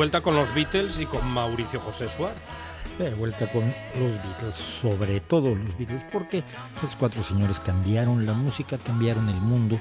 [0.00, 2.40] Vuelta con los Beatles y con Mauricio José Suárez.
[2.98, 3.64] De vuelta con
[4.00, 6.42] los Beatles, sobre todo los Beatles, porque
[6.80, 9.78] los cuatro señores cambiaron la música, cambiaron el mundo,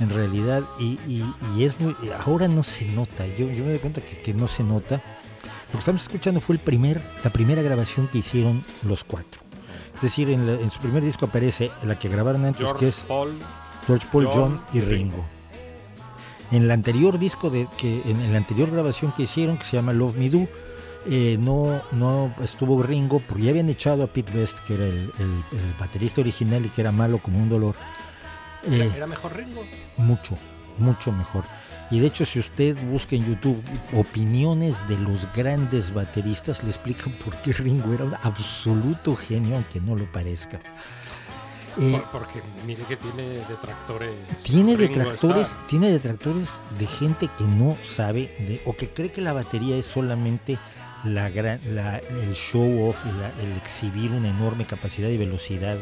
[0.00, 1.22] en realidad, y,
[1.62, 1.94] es muy,
[2.26, 4.96] ahora no se nota, yo, yo me doy cuenta que, no se nota.
[4.96, 9.40] Lo que estamos escuchando fue el primer, la primera grabación que hicieron los cuatro.
[9.94, 13.06] Es decir, en, su primer disco aparece la que grabaron antes, que es
[13.86, 15.24] George Paul, John, y Ringo.
[16.54, 19.92] En el anterior disco, de, que, en, la anterior grabación que hicieron, que se llama
[19.92, 20.46] Love Me Do,
[21.04, 25.10] eh, no, no estuvo Ringo, porque ya habían echado a Pete Best, que era el,
[25.80, 27.74] baterista original y que era malo como un dolor.
[28.70, 29.64] Eh, ¿Era mejor Ringo?
[29.96, 30.38] Mucho,
[30.78, 31.42] mucho mejor.
[31.90, 33.60] Y de hecho, si usted busca en YouTube
[33.92, 39.80] opiniones de los grandes bateristas, le explican por qué Ringo era un absoluto genio, aunque
[39.80, 40.60] no lo parezca.
[41.80, 44.14] Eh, porque mire que tiene detractores.
[44.42, 49.32] Tiene detractores, tiene detractores de gente que no sabe de, o que cree que la
[49.32, 50.58] batería es solamente
[51.04, 53.04] la, el show off,
[53.42, 55.76] el exhibir una enorme capacidad y velocidad.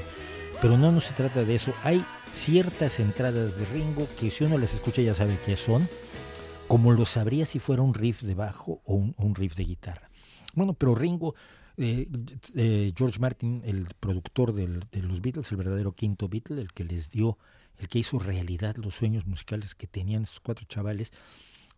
[0.60, 1.72] Pero no, no se trata de eso.
[1.84, 5.88] Hay ciertas entradas de Ringo que si uno las escucha ya sabe qué son,
[6.68, 10.08] como lo sabría si fuera un riff de bajo o un riff de guitarra.
[10.54, 11.34] Bueno, pero Ringo
[11.76, 12.08] eh,
[12.54, 14.66] eh, George Martin, el productor de
[15.02, 17.38] los Beatles, el verdadero quinto Beatle, el que les dio,
[17.78, 21.12] el que hizo realidad los sueños musicales que tenían estos cuatro chavales,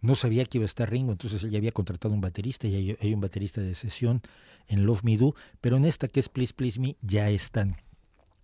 [0.01, 2.97] no sabía que iba a estar Ringo, entonces él ya había contratado un baterista y
[3.01, 4.21] hay, un baterista de sesión
[4.69, 7.77] en Love Me Do, pero en esta que es Please Please Me ya están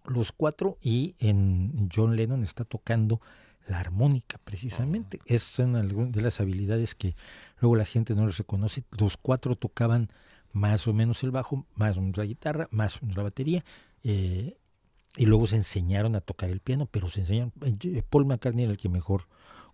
[0.06, 3.20] los cuatro y en John Lennon está tocando
[3.68, 5.18] la armónica precisamente.
[5.20, 5.24] Ah.
[5.26, 7.14] Es una de las habilidades que
[7.60, 8.84] luego la gente no les reconoce.
[8.98, 10.08] Los cuatro tocaban
[10.52, 13.64] más o menos el bajo, más o menos la guitarra, más o menos la batería,
[14.02, 14.56] eh,
[15.16, 17.52] y luego se enseñaron a tocar el piano, pero se enseñaron,
[17.82, 19.26] eh, Paul McCartney era el que mejor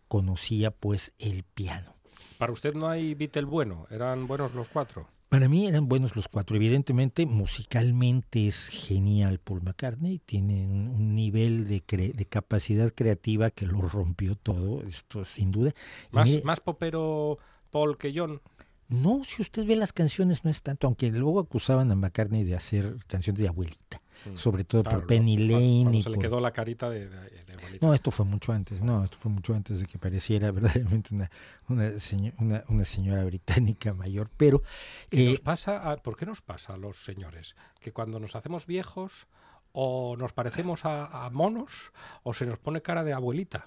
[0.08, 1.94] conocía pues el piano.
[2.38, 5.08] Para usted no hay Beatle bueno, eran buenos los cuatro.
[5.28, 6.56] Para mí eran buenos los cuatro.
[6.56, 10.20] Evidentemente, musicalmente es genial Paul McCartney.
[10.20, 11.82] Tiene un nivel de,
[12.14, 15.72] de capacidad creativa que lo rompió todo, esto sin duda.
[16.12, 17.38] Más, más popero
[17.70, 18.40] Paul que John.
[18.88, 22.54] No, si usted ve las canciones no es tanto, aunque luego acusaban a McCartney de
[22.54, 25.96] hacer canciones de abuelita, mm, sobre todo por Penny Lane.
[25.96, 27.86] y se le quedó la carita de, abuelita.
[27.86, 31.30] No, esto fue mucho antes, no, esto fue mucho antes de que pareciera verdaderamente una,
[31.68, 34.62] una, una, señora británica mayor, pero...
[35.10, 37.56] Eh, pasa ¿Por qué nos pasa a los señores?
[37.80, 39.26] Que cuando nos hacemos viejos
[39.78, 41.92] o nos parecemos a, monos
[42.22, 43.66] o se nos pone cara de abuelita.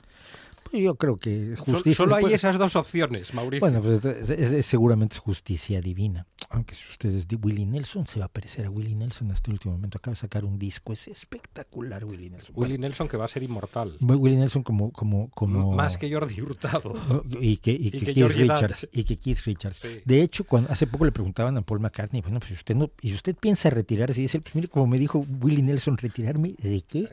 [0.72, 1.96] Pues yo creo que justicia.
[1.96, 3.60] Solo hay esas dos opciones, Mauricio.
[3.60, 6.28] Bueno, pues es, seguramente es justicia divina.
[6.50, 9.54] Aunque si ustedes de Willie Nelson, se va a parecer a Willie Nelson hasta el
[9.54, 9.98] último momento.
[9.98, 12.56] Acaba de sacar un disco, es espectacular Willie Nelson.
[12.58, 13.98] Willie Nelson que va a ser inmortal.
[14.02, 14.92] Willie Nelson como...
[14.92, 16.94] como, como Más que Jordi Hurtado.
[17.42, 18.88] Y que, y que, Keith Richards.
[18.92, 19.82] Y que Keith Richards.
[20.06, 23.14] De hecho, cuando hace poco le preguntaban a Paul McCartney, bueno, pues usted no, y
[23.14, 27.08] usted piensa retirarse, y dice, pues mire, como me dijo Willie Nelson, retirarme de qué?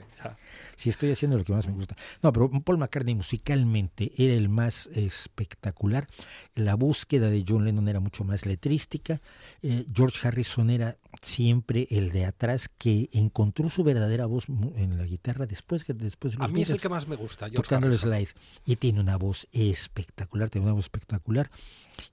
[0.77, 1.97] si estoy haciendo lo que más me gusta.
[2.23, 3.15] No, pero Paul McCartney
[3.53, 6.09] era el más espectacular.
[6.55, 9.21] La búsqueda de John Lennon era mucho más letrística.
[9.63, 14.47] Eh, George Harrison era siempre el de atrás que encontró su verdadera voz
[14.77, 17.17] en la guitarra después que después de los A mí es el que más me
[17.17, 18.29] gusta, George tocando el slide.
[18.65, 21.51] Y tiene una voz espectacular, tiene una voz espectacular.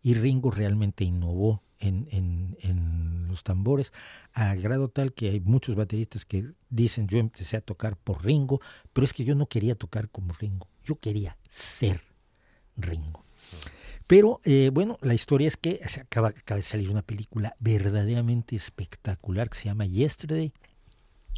[0.02, 2.08] Y Ringo realmente innovó en,
[2.62, 3.94] en, los tambores,
[4.34, 8.62] a grado tal que hay muchos bateristas que dicen yo empecé a tocar por Ringo,
[8.94, 12.02] pero es que yo no quería tocar como Ringo, yo quería ser
[12.78, 13.26] Ringo.
[14.08, 19.50] Pero eh, bueno, la historia es que acaba, acaba, de salir una película verdaderamente espectacular
[19.50, 20.52] que se llama Yesterday.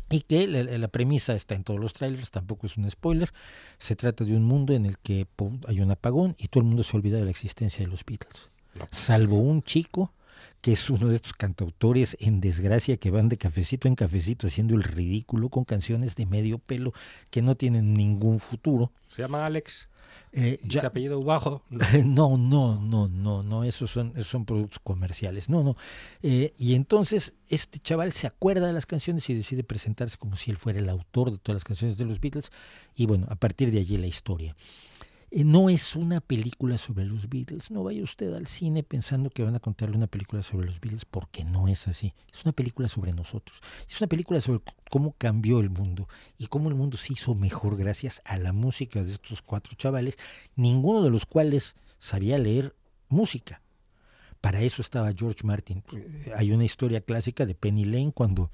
[0.09, 3.31] Y que la, la, premisa está en todos los trailers, tampoco es un spoiler.
[3.79, 5.25] Se trata de un mundo en el que
[5.67, 8.49] hay un apagón y todo el mundo se olvida de la existencia de los Beatles.
[8.91, 10.13] Salvo un chico
[10.61, 14.75] que es uno de estos cantautores en desgracia que van de cafecito en cafecito haciendo
[14.75, 16.93] el ridículo con canciones de medio pelo
[17.29, 18.91] que no tienen ningún futuro.
[19.09, 19.87] Se llama Alex.
[20.31, 21.63] Eh, ¿Y ya- ¿Se apellido Bajo?
[22.03, 25.49] no, no, no, no, no, esos son, esos son productos comerciales.
[25.49, 25.75] No, no.
[26.21, 30.51] Eh, y entonces este chaval se acuerda de las canciones y decide presentarse como si
[30.51, 32.51] él fuera el autor de todas las canciones de los Beatles.
[32.95, 34.55] Y bueno, a partir de allí la historia.
[35.37, 37.69] Eh, no es una película sobre los Beatles.
[37.69, 41.03] No vaya usted al cine pensando que van a contarle una película sobre los Beatles
[41.03, 42.13] porque no es así.
[42.33, 43.59] Es una película sobre nosotros.
[43.89, 47.75] Es una película sobre cómo cambió el mundo y cómo el mundo se hizo mejor
[47.75, 50.17] gracias a la música de estos cuatro chavales,
[50.55, 52.73] ninguno de los cuales sabía leer
[53.09, 53.61] música.
[54.39, 55.83] Para eso estaba George Martin.
[55.91, 58.51] Eh, Hay una historia clásica de Penny Lane cuando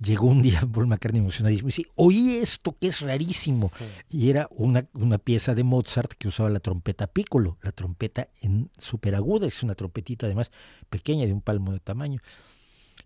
[0.00, 3.70] llegó un día Paul McCartney emocionadísimo y dice, oí esto que es rarísimo.
[4.08, 8.70] Y era una, una pieza de Mozart que usaba la trompeta piccolo, la trompeta en
[8.78, 10.50] superaguda, es una trompetita además
[10.88, 12.20] pequeña de un palmo de tamaño.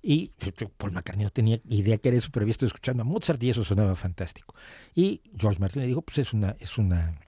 [0.02, 0.32] Y
[0.76, 3.50] Paul McCartney no tenía idea que era eso, pero había estado escuchando a Mozart y
[3.50, 4.55] eso sonaba fantástico.
[4.94, 7.19] Y George Martin le dijo, pues es una, es una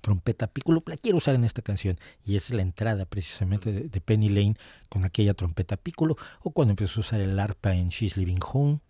[0.00, 1.98] trompeta piccolo, la quiero usar en esta canción.
[2.24, 4.56] Y es la entrada precisamente de, Penny Lane
[4.88, 8.80] con aquella trompeta piccolo, o cuando empezó a usar el arpa en She's Living Home,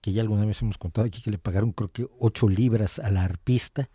[0.00, 3.10] que ya alguna vez hemos contado aquí que le pagaron creo que ocho libras a
[3.10, 3.90] la arpista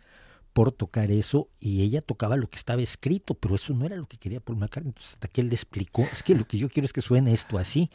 [0.52, 4.06] por tocar eso y ella tocaba lo que estaba escrito, pero eso no era lo
[4.06, 4.90] que quería Paul McCartney.
[4.90, 7.32] Entonces hasta que él le explicó, es que lo que yo quiero es que suene
[7.32, 7.90] esto así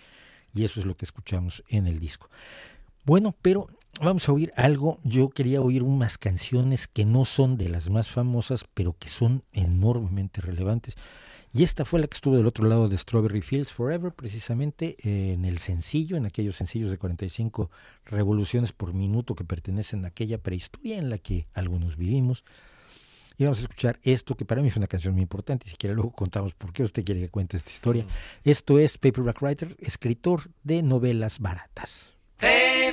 [0.53, 2.29] y eso es lo que escuchamos en el disco.
[3.05, 3.67] Bueno, pero
[4.01, 4.99] vamos a oír algo.
[5.03, 9.43] Yo quería oír unas canciones que no son de las más famosas, pero que son
[9.53, 10.95] enormemente relevantes.
[11.53, 15.33] Y esta fue la que estuvo del otro lado de Strawberry Fields Forever, precisamente eh,
[15.33, 17.71] en el sencillo, en aquellos sencillos de 45
[18.05, 22.43] revoluciones por minuto que pertenecen a aquella prehistoria en la que algunos vivimos.
[23.37, 25.77] Y vamos a escuchar esto, que para mí es una canción muy importante, y si
[25.77, 28.05] quiere luego contamos por qué usted quiere que cuente esta historia.
[28.43, 32.15] Esto es Paperback Writer, escritor de novelas baratas.
[32.37, 32.86] Paperback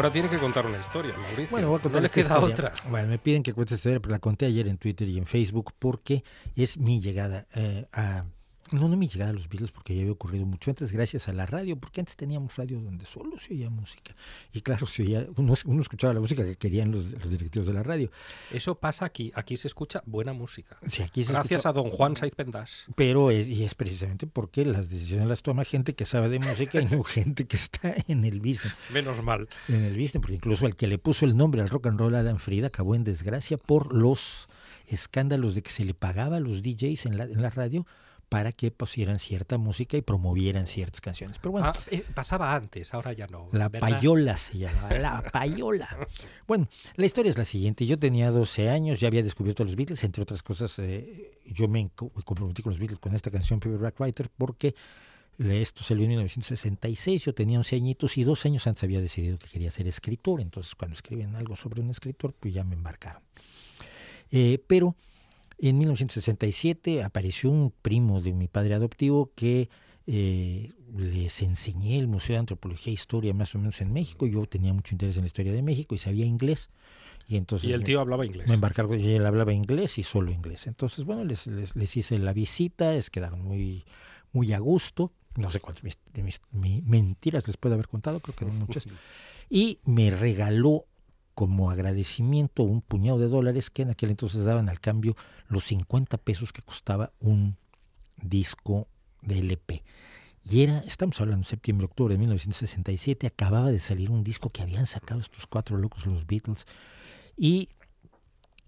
[0.00, 1.48] ahora tiene que contar una historia, Mauricio.
[1.50, 2.54] Bueno, voy a contar no le esta queda historia.
[2.70, 2.90] otra.
[2.90, 5.26] Bueno, me piden que cuente esta historia, pero la conté ayer en Twitter y en
[5.26, 6.24] Facebook porque
[6.56, 8.24] es mi llegada eh, a...
[8.72, 11.32] No, no mi llegada a los Beatles porque ya había ocurrido mucho antes gracias a
[11.32, 14.14] la radio, porque antes teníamos radio donde solo se oía música.
[14.52, 17.72] Y claro, se oía, uno, uno escuchaba la música que querían los, los directivos de
[17.74, 18.10] la radio.
[18.52, 19.32] Eso pasa aquí.
[19.34, 20.78] Aquí se escucha buena música.
[20.86, 22.86] Sí, aquí se Gracias escucha- a don Juan Saiz Pendas.
[22.94, 26.80] Pero es, y es precisamente porque las decisiones las toma gente que sabe de música
[26.80, 28.74] y no gente que está en el business.
[28.92, 29.48] Menos mal.
[29.68, 32.14] en el business, porque incluso el que le puso el nombre al rock and roll,
[32.14, 34.48] Alan Frida, acabó en desgracia por los
[34.86, 37.86] escándalos de que se le pagaba a los DJs en la, en la radio
[38.30, 41.38] para que pusieran cierta música y promovieran ciertas canciones.
[41.38, 43.48] Pero bueno, Ah, eh, pasaba antes, ahora ya no.
[43.52, 43.90] la ¿verdad?
[43.90, 45.88] payola se llamaba, la payola.
[46.46, 47.84] Bueno, la historia es la siguiente.
[47.86, 51.68] Yo tenía 12 años, ya había descubierto a los Beatles, entre otras cosas, eh, yo
[51.68, 54.74] me co- me comprometí con los Beatles con esta canción, Paperback Writer, porque
[55.38, 59.48] esto salió en 1966, yo tenía 11 añitos y dos años antes había decidido que
[59.48, 63.22] quería ser escritor, entonces cuando escriben algo sobre un escritor, pues ya me embarcaron.
[64.30, 64.94] Eh, pero
[65.60, 69.68] en 1967 apareció un primo de mi padre adoptivo que
[70.06, 74.26] eh, les enseñé el Museo de Antropología e Historia más o menos en México.
[74.26, 76.70] Yo tenía mucho interés en la historia de México y sabía inglés.
[77.28, 78.48] Y entonces Y el me- tío hablaba inglés.
[78.48, 80.66] me embarcaron, y él hablaba inglés y solo inglés.
[80.66, 83.84] Entonces, bueno, les, les, les hice la visita, es quedaron muy,
[84.32, 85.12] muy a gusto.
[85.36, 88.88] No sé cuántas mis- mis, mi- mentiras les puedo haber contado, creo que no muchas.
[89.48, 90.86] Y me regaló
[91.40, 95.16] como agradecimiento un puñado de dólares que en aquel entonces daban al cambio
[95.48, 97.56] los 50 pesos que costaba un
[98.20, 98.88] disco
[99.22, 99.82] de LP.
[100.44, 104.84] Y era, estamos hablando septiembre, octubre de 1967, acababa de salir un disco que habían
[104.84, 106.66] sacado estos cuatro locos, los Beatles.
[107.38, 107.70] Y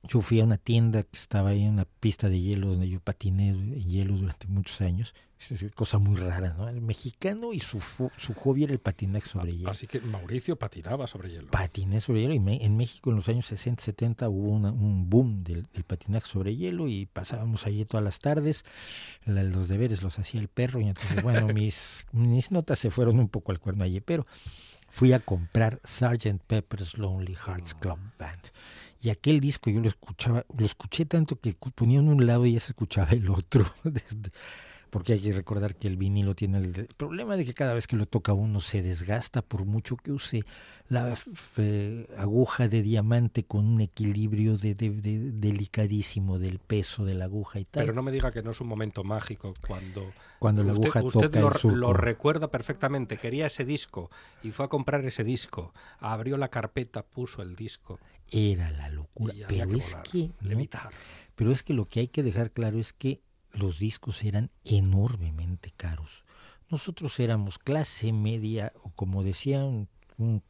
[0.09, 3.00] yo fui a una tienda que estaba ahí en una pista de hielo donde yo
[3.00, 5.14] patiné en hielo durante muchos años.
[5.38, 6.68] Es cosa muy rara, ¿no?
[6.68, 9.71] El mexicano y su, su hobby era el patinaje sobre hielo.
[9.71, 11.50] Así que Mauricio patinaba sobre hielo.
[11.50, 15.11] Patiné sobre hielo y me- en México en los años 60, 70 hubo una- un
[15.11, 18.64] boom del, del patinaje sobre hielo y pasábamos allí todas las tardes.
[19.25, 23.18] La- los deberes los hacía el perro y entonces, bueno, mis, mis notas se fueron
[23.18, 24.26] un poco al cuerno allí, pero
[24.90, 26.40] fui a comprar Sgt.
[26.47, 28.40] Pepper's Lonely Hearts Club Band.
[29.02, 32.52] Y aquel disco yo lo escuchaba, lo escuché tanto que ponía en un lado y
[32.52, 33.64] ya se escuchaba el otro.
[34.93, 37.97] porque hay que recordar que el vinilo tiene el problema de que cada vez que
[37.97, 40.45] lo toca uno se desgasta por mucho que use
[40.89, 41.17] la
[42.19, 47.59] aguja de diamante con un equilibrio de, de- de- delicadísimo del peso de la aguja
[47.59, 47.85] y tal.
[47.85, 51.03] Pero no me diga que no es un momento mágico cuando, Cuando la usted, aguja
[51.05, 53.17] usted toca lo, el lo recuerda perfectamente.
[53.17, 54.11] Quería ese disco
[54.43, 55.73] y fue a comprar ese disco.
[56.01, 57.99] Abrió la carpeta, puso el disco
[58.31, 59.33] Era la locura.
[59.35, 60.49] y había Pero que es volar, que ¿no?
[60.51, 60.91] levitar.
[61.35, 65.71] Pero es que lo que hay que dejar claro es que los discos eran enormemente
[65.76, 66.25] caros.
[66.71, 70.42] Nosotros éramos clase media, o como decía un, un-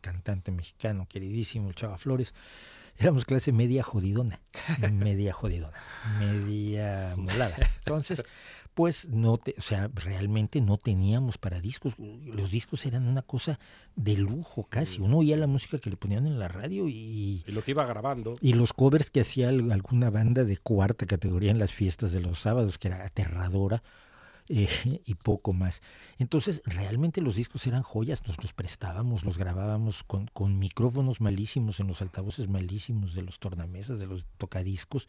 [0.00, 2.34] cantante mexicano queridísimo, el Chava Flores,
[2.96, 4.40] éramos clase media jodidona,
[4.92, 5.76] media jodidona,
[6.18, 7.56] media molada.
[7.78, 8.24] Entonces,
[8.74, 11.94] pues no, te, o sea, realmente no teníamos para discos.
[11.98, 13.58] Los discos eran una cosa
[13.94, 15.00] de lujo casi.
[15.00, 17.86] Uno oía la música que le ponían en la radio y, Y lo que iba
[17.86, 18.34] grabando.
[18.40, 22.20] y los covers que hacía al- alguna banda de cuarta categoría en las fiestas de
[22.20, 23.82] los sábados, que era aterradora,
[24.48, 24.68] eh,
[25.04, 25.82] y poco más.
[26.18, 31.80] Entonces, realmente los discos eran joyas, nos los prestábamos, los grabábamos con, con micrófonos malísimos
[31.80, 35.08] en los altavoces malísimos de los tornamesas, de los tocadiscos,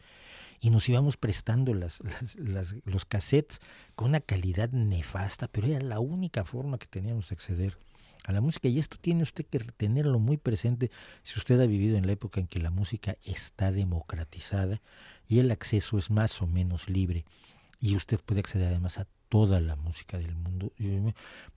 [0.60, 3.60] y nos íbamos prestando las, las- las- los cassettes
[3.94, 7.78] con una calidad nefasta, pero era la única forma que teníamos de acceder
[8.24, 8.68] a la música.
[8.68, 10.90] Y esto tiene usted que tenerlo muy presente
[11.22, 14.80] si usted ha vivido en la época en que la música está democratizada
[15.28, 17.24] y el acceso es más o menos libre.
[17.80, 20.72] Y usted puede acceder además a toda la música del mundo.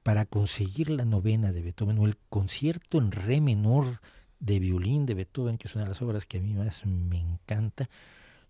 [0.03, 4.01] Para conseguir la novena de Beethoven o el concierto en re menor
[4.41, 7.21] de violín de Beethoven, que es una de las obras que a mí más me
[7.21, 7.89] encanta,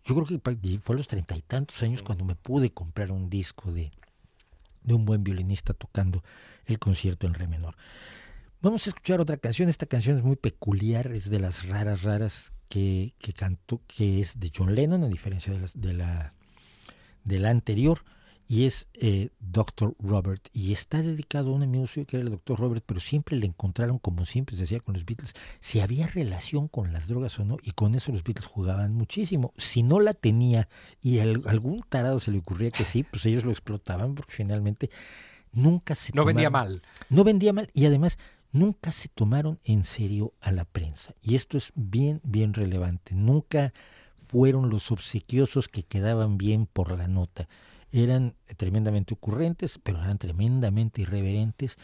[0.04, 3.30] yo creo que fue a los treinta y tantos años cuando me pude comprar un
[3.30, 3.92] disco de,
[4.82, 6.24] de un buen violinista tocando
[6.66, 7.76] el concierto en re menor.
[8.64, 9.70] Vamos a escuchar otra canción.
[9.70, 14.40] Esta canción es muy peculiar, es de las raras, raras que, que cantó, que es
[14.40, 16.34] de John Lennon, a diferencia de, las- de la,
[17.26, 18.00] de la anterior,
[18.52, 19.96] y es eh, Dr.
[20.00, 20.48] Robert.
[20.54, 22.60] Y está dedicado a un amigo suyo que era el Dr.
[22.60, 26.68] Robert, pero siempre le encontraron, como siempre se decía con los Beatles, si había relación
[26.68, 29.54] con las drogas o no, y con eso los Beatles jugaban muchísimo.
[29.56, 30.68] Si no la tenía
[31.02, 34.90] y al- algún tarado se le ocurría que sí, pues ellos lo explotaban, porque finalmente
[35.52, 36.82] nunca se No tomaron- mal.
[37.10, 38.18] no vendía mal y además
[38.52, 41.14] nunca se tomaron en serio a la prensa.
[41.22, 43.14] Y esto es bien, bien relevante.
[43.14, 43.74] Nunca
[44.28, 47.48] fueron los obsequiosos que quedaban bien por la nota.
[47.92, 51.78] Eran tremendamente ocurrentes, pero eran tremendamente irreverentes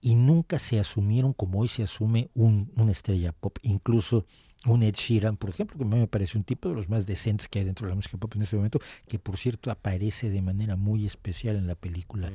[0.00, 3.56] y nunca se asumieron como hoy se asume un, una estrella pop.
[3.62, 4.26] Incluso
[4.66, 7.06] un Ed Sheeran, por ejemplo, que a mí me parece un tipo de los más
[7.06, 10.28] decentes que hay dentro de la música pop en este momento, que por cierto aparece
[10.28, 12.32] de manera muy especial en la película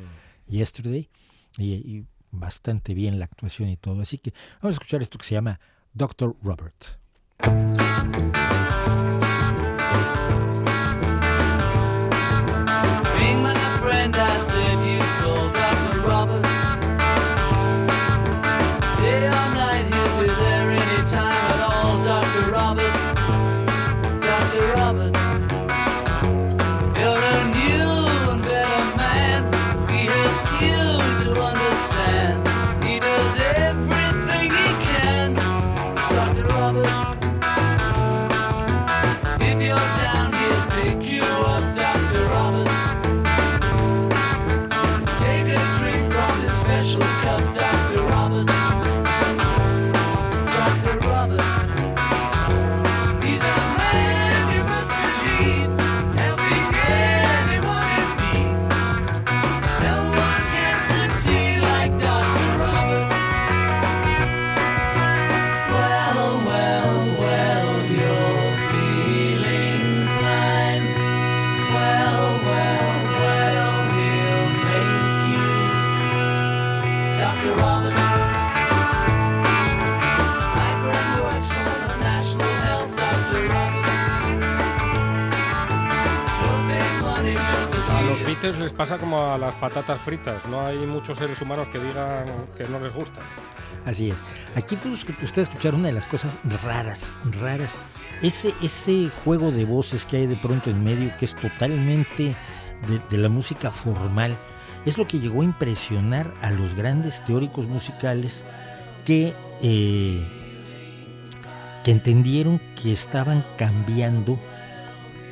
[0.48, 1.10] Yesterday
[1.58, 4.02] y, y bastante bien la actuación y todo.
[4.02, 5.60] Así que vamos a escuchar esto que se llama
[5.94, 6.36] Dr.
[6.42, 6.98] Robert.
[88.78, 90.46] Pasa como a las patatas fritas.
[90.50, 93.24] No hay muchos seres humanos que digan que no les gustan.
[93.86, 94.18] Así es.
[94.56, 97.80] Aquí todos ustedes escucharon una de las cosas raras, raras.
[98.22, 102.36] Ese, ese juego de voces que hay de pronto en medio, que es totalmente
[102.88, 104.36] de, de la música formal,
[104.86, 108.44] es lo que llegó a impresionar a los grandes teóricos musicales
[109.06, 110.26] que, eh,
[111.84, 114.40] que entendieron que estaban cambiando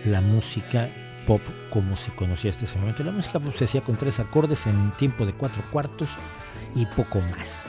[0.06, 0.90] la música
[1.26, 1.42] pop
[1.76, 3.04] como se conocía hasta ese momento.
[3.04, 6.10] La música pop se hacía con tres acordes en tiempo de cuatro cuartos
[6.74, 7.66] y poco más.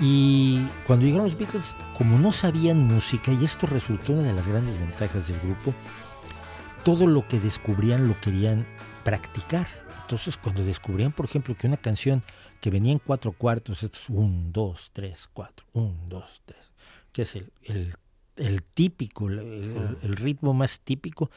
[0.00, 4.46] Y cuando llegaron los Beatles, como no sabían música, y esto resultó una de las
[4.46, 5.74] grandes ventajas del grupo,
[6.84, 8.68] todo lo que descubrían lo querían
[9.02, 9.66] practicar.
[10.02, 12.22] Entonces, cuando descubrían, por ejemplo, que una canción
[12.60, 16.70] que venía en cuatro cuartos, esto es un, dos, tres, cuatro, un, dos, tres,
[17.10, 17.94] que es el, el-
[18.36, 21.30] el típico, el- el ritmo más típico,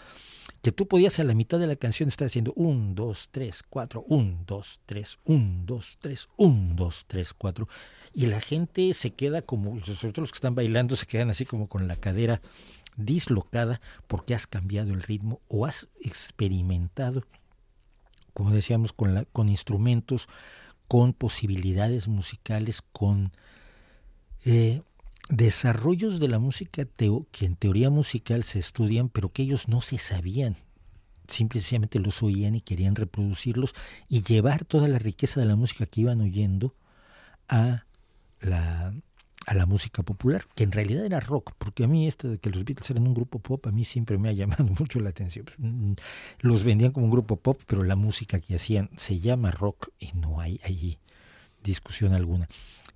[0.67, 4.03] que tú podías a la mitad de la canción estar haciendo un, dos, tres, cuatro,
[4.09, 7.69] un, dos, tres, un, dos, tres, un, dos, tres, cuatro,
[8.13, 11.45] y la gente se queda como, sobre todo los que están bailando, se quedan así
[11.45, 12.41] como con la cadera
[12.97, 17.23] dislocada porque has cambiado el ritmo o has experimentado,
[18.33, 20.27] como decíamos, con, la, con instrumentos,
[20.89, 23.31] con posibilidades musicales, con
[24.43, 24.81] eh,
[25.29, 29.81] desarrollos de la música teo- que en teoría musical se estudian, pero que ellos no
[29.81, 30.57] se sabían.
[31.27, 33.75] Simple y sencillamente los oían y querían reproducirlos
[34.09, 36.75] y llevar toda la riqueza de la música que iban oyendo
[37.49, 37.85] a
[38.41, 38.93] la,
[39.47, 42.49] a la música popular, que en realidad era rock, porque a mí esto de que
[42.51, 45.45] los Beatles eran un grupo pop, a mí siempre me ha llamado mucho la atención.
[46.39, 50.11] Los vendían como un grupo pop, pero la música que hacían se llama rock y
[50.13, 50.99] no hay allí
[51.63, 52.47] discusión alguna.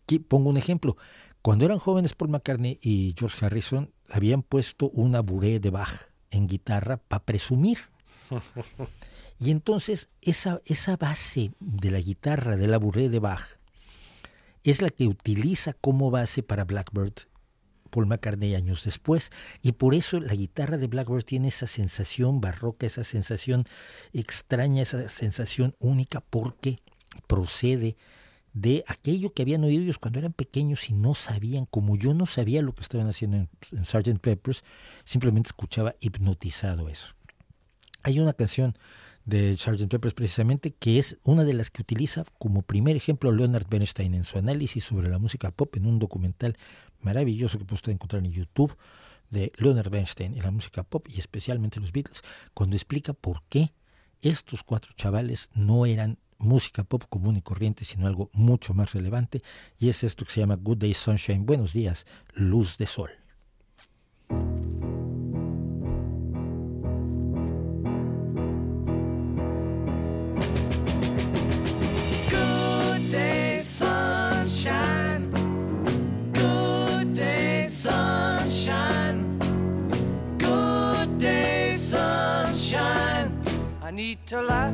[0.04, 0.98] Aquí pongo un ejemplo.
[1.42, 6.48] Cuando eran jóvenes Paul McCartney y George Harrison habían puesto una buré de Bach en
[6.48, 7.80] guitarra para presumir.
[9.44, 13.58] Y entonces esa, esa base de la guitarra de la buré de Bach
[14.64, 17.26] es la que utiliza como base para Blackbird
[17.90, 19.32] Paul McCartney años después.
[19.64, 23.66] Y por eso la guitarra de Blackbird tiene esa sensación barroca, esa sensación
[24.14, 26.78] extraña, esa sensación única, porque
[27.28, 27.98] procede
[28.54, 32.26] de aquello que habían oído ellos cuando eran pequeños y no sabían, como yo no
[32.26, 34.20] sabía lo que estaban haciendo en, en Sgt.
[34.20, 34.64] Peppers,
[35.04, 37.16] simplemente escuchaba hipnotizado eso.
[38.04, 38.76] Hay una canción
[39.26, 39.88] de Sgt.
[39.88, 44.24] Peppers precisamente que es una de las que utiliza como primer ejemplo Leonard Bernstein en
[44.24, 46.58] su análisis sobre la música pop en un documental
[47.00, 48.76] maravilloso que puede encontrar en YouTube
[49.30, 52.22] de Leonard Bernstein y la música pop y especialmente los Beatles,
[52.54, 53.72] cuando explica por qué
[54.22, 59.42] estos cuatro chavales no eran música pop común y corriente, sino algo mucho más relevante,
[59.80, 63.12] y es esto que se llama Good Day Sunshine, buenos días, luz de sol.
[72.30, 75.32] Good day, sunshine.
[76.34, 79.40] Good day, sunshine.
[80.38, 83.32] Good day, sunshine.
[83.84, 84.74] I need to laugh,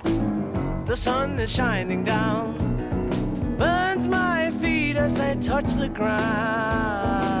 [0.91, 2.57] the sun is shining down.
[3.57, 7.40] Burns my feet as they touch the ground.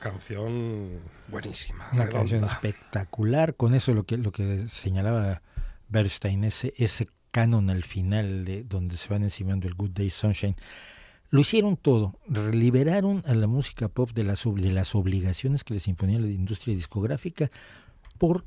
[0.00, 1.88] Canción buenísima.
[1.92, 2.18] Una redonda.
[2.18, 3.54] canción espectacular.
[3.54, 5.42] Con eso lo que, lo que señalaba
[5.88, 10.56] Bernstein, ese, ese canon al final de donde se van encimando el Good Day Sunshine.
[11.30, 15.86] Lo hicieron todo, liberaron a la música pop de las, de las obligaciones que les
[15.86, 17.52] imponía la industria discográfica
[18.18, 18.44] por,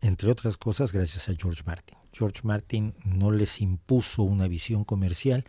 [0.00, 1.96] entre otras cosas, gracias a George Martin.
[2.12, 5.44] George Martin no les impuso una visión comercial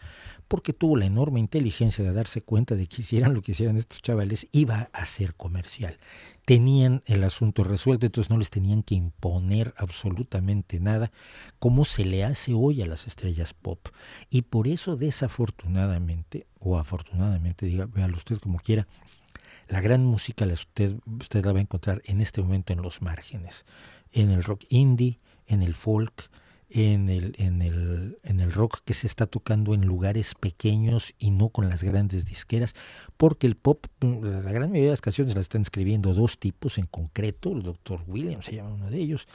[0.49, 4.01] porque tuvo la enorme inteligencia de darse cuenta de que hicieran lo que hicieran estos
[4.01, 5.99] chavales, iba a ser comercial.
[6.45, 11.11] Tenían el asunto resuelto, entonces no les tenían que imponer absolutamente nada,
[11.59, 13.79] como se le hace hoy a las estrellas pop.
[14.31, 18.87] Y por eso, desafortunadamente, o afortunadamente, diga, véalo usted como quiera,
[19.67, 23.03] la gran música la usted, usted la va a encontrar en este momento en los
[23.03, 23.65] márgenes,
[24.11, 26.31] en el rock indie, en el folk,
[26.69, 31.31] en el, en el, en el rock que se está tocando en lugares pequeños y
[31.31, 32.75] no con las grandes disqueras,
[33.17, 36.85] porque el pop, la gran mayoría de las canciones las están escribiendo dos tipos en
[36.85, 39.27] concreto, el doctor Williams se llama uno de ellos,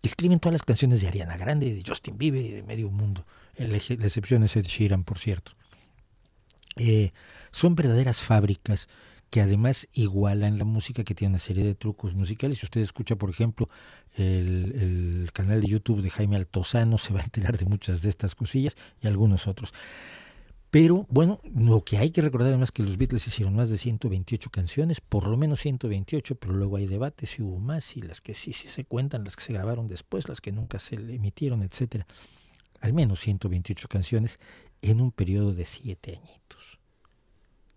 [0.00, 3.26] que escriben todas las canciones de Ariana Grande, de Justin Bieber y de medio mundo.
[3.56, 5.52] La, excepción es Ed Sheeran, por cierto.
[6.76, 7.12] Eh,
[7.50, 8.88] son verdaderas fábricas
[9.30, 12.58] que además igualan la música, que tiene una serie de trucos musicales.
[12.58, 13.68] Si usted escucha, por ejemplo,
[14.16, 18.10] el, el, canal de YouTube de Jaime Altozano, se va a enterar de muchas de
[18.10, 19.72] estas cosillas y algunos otros.
[20.70, 23.78] Pero bueno, lo que hay que recordar además es que los Beatles hicieron más de
[23.78, 28.20] 128 canciones, por lo menos 128, pero luego hay debates si hubo más y las
[28.20, 31.62] que sí, sí se cuentan, las que se grabaron después, las que nunca se emitieron,
[31.62, 32.06] etcétera.
[32.80, 34.38] Al menos 128 canciones
[34.80, 36.79] en un periodo de siete añitos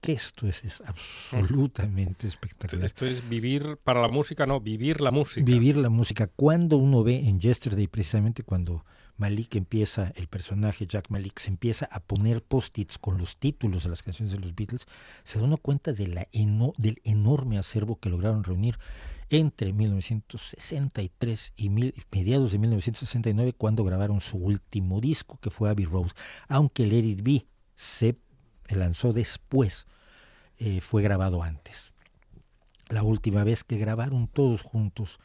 [0.04, 2.86] que esto es, es, absolutamente espectacular.
[2.86, 5.46] Esto es vivir para la música, no, vivir la música.
[5.46, 6.28] Vivir la música.
[6.28, 8.84] Cuando uno ve en Yesterday, precisamente cuando
[9.16, 13.92] Malik empieza, el personaje Jack Malik, se empieza a poner post-its con los títulos de
[13.92, 14.88] las canciones de los Beatles,
[15.24, 18.78] se da uno cuenta de la eno del enorme acervo que lograron reunir
[19.30, 25.86] entre 1963 y mil, mediados de 1969, cuando grabaron su último disco, que fue Abbey
[25.86, 26.12] Road,
[26.50, 28.18] aunque Let It Be se
[28.76, 29.88] lanzó después,
[30.60, 31.94] eh, fue grabado antes.
[32.90, 35.20] La última vez que grabaron todos juntos,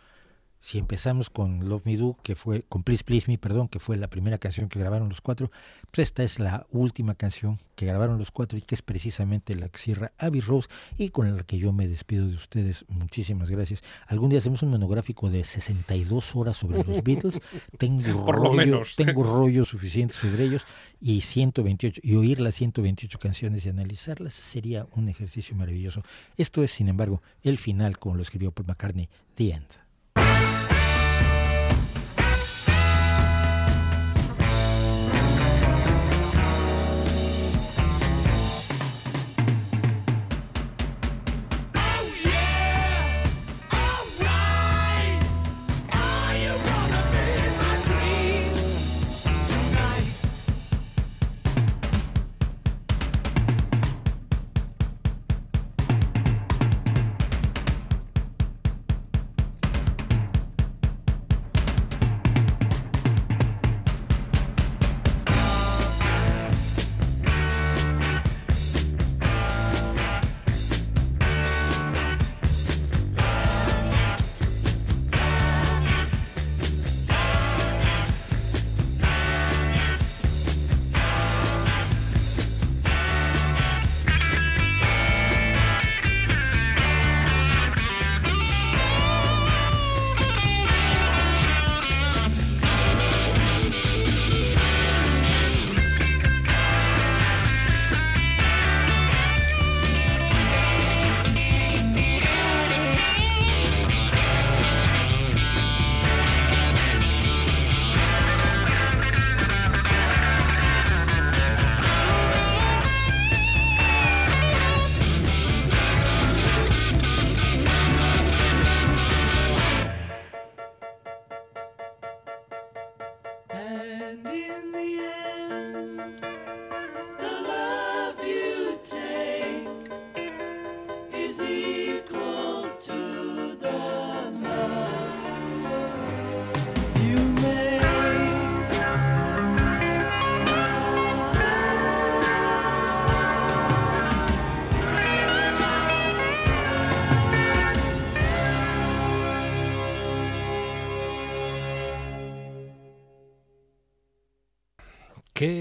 [0.60, 3.96] si empezamos con Love Me Do, que fue, con Please Please Me, perdón, que fue
[3.96, 5.50] la primera canción que grabaron los cuatro,
[5.92, 9.68] pues esta es la última canción que grabaron los cuatro y que es precisamente la
[9.68, 12.84] que cierra Abbey Rose y con la que yo me despido de ustedes.
[12.88, 13.82] Muchísimas gracias.
[14.08, 17.40] Algún día hacemos un monográfico de 62 horas sobre los Beatles.
[17.78, 18.96] Tengo Por rollo, lo menos.
[18.96, 20.66] tengo rollo suficiente sobre ellos
[21.00, 26.02] y 128 y oír las 128 canciones y analizarlas sería un ejercicio maravilloso.
[26.36, 29.87] Esto es, sin embargo, el final como lo escribió Paul McCartney, The End.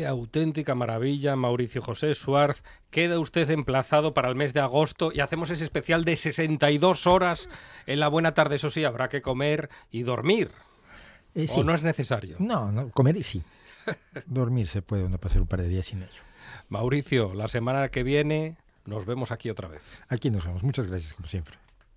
[0.09, 2.63] Auténtica maravilla, Mauricio José Suárez.
[2.89, 7.49] Queda usted emplazado para el mes de agosto y hacemos ese especial de 62 horas
[7.85, 8.55] en la buena tarde.
[8.55, 10.51] Eso sí, habrá que comer y dormir.
[11.35, 12.37] Eh, ¿O no es necesario?
[12.39, 13.43] No, no, comer sí.
[14.25, 16.21] Dormir se puede uno pasar un par de días sin ello.
[16.69, 19.83] Mauricio, la semana que viene nos vemos aquí otra vez.
[20.09, 20.63] Aquí nos vemos.
[20.63, 21.57] Muchas gracias, como siempre.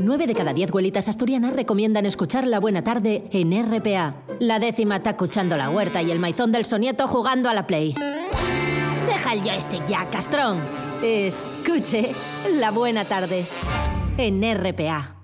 [0.00, 4.14] Nueve de cada diez abuelitas asturianas recomiendan escuchar La Buena Tarde en RPA.
[4.40, 7.94] La décima está escuchando la huerta y el maizón del sonieto jugando a la Play.
[9.06, 10.58] Deja el joystick ya, castrón.
[11.02, 12.12] Escuche
[12.58, 13.44] La Buena Tarde
[14.16, 15.21] en RPA.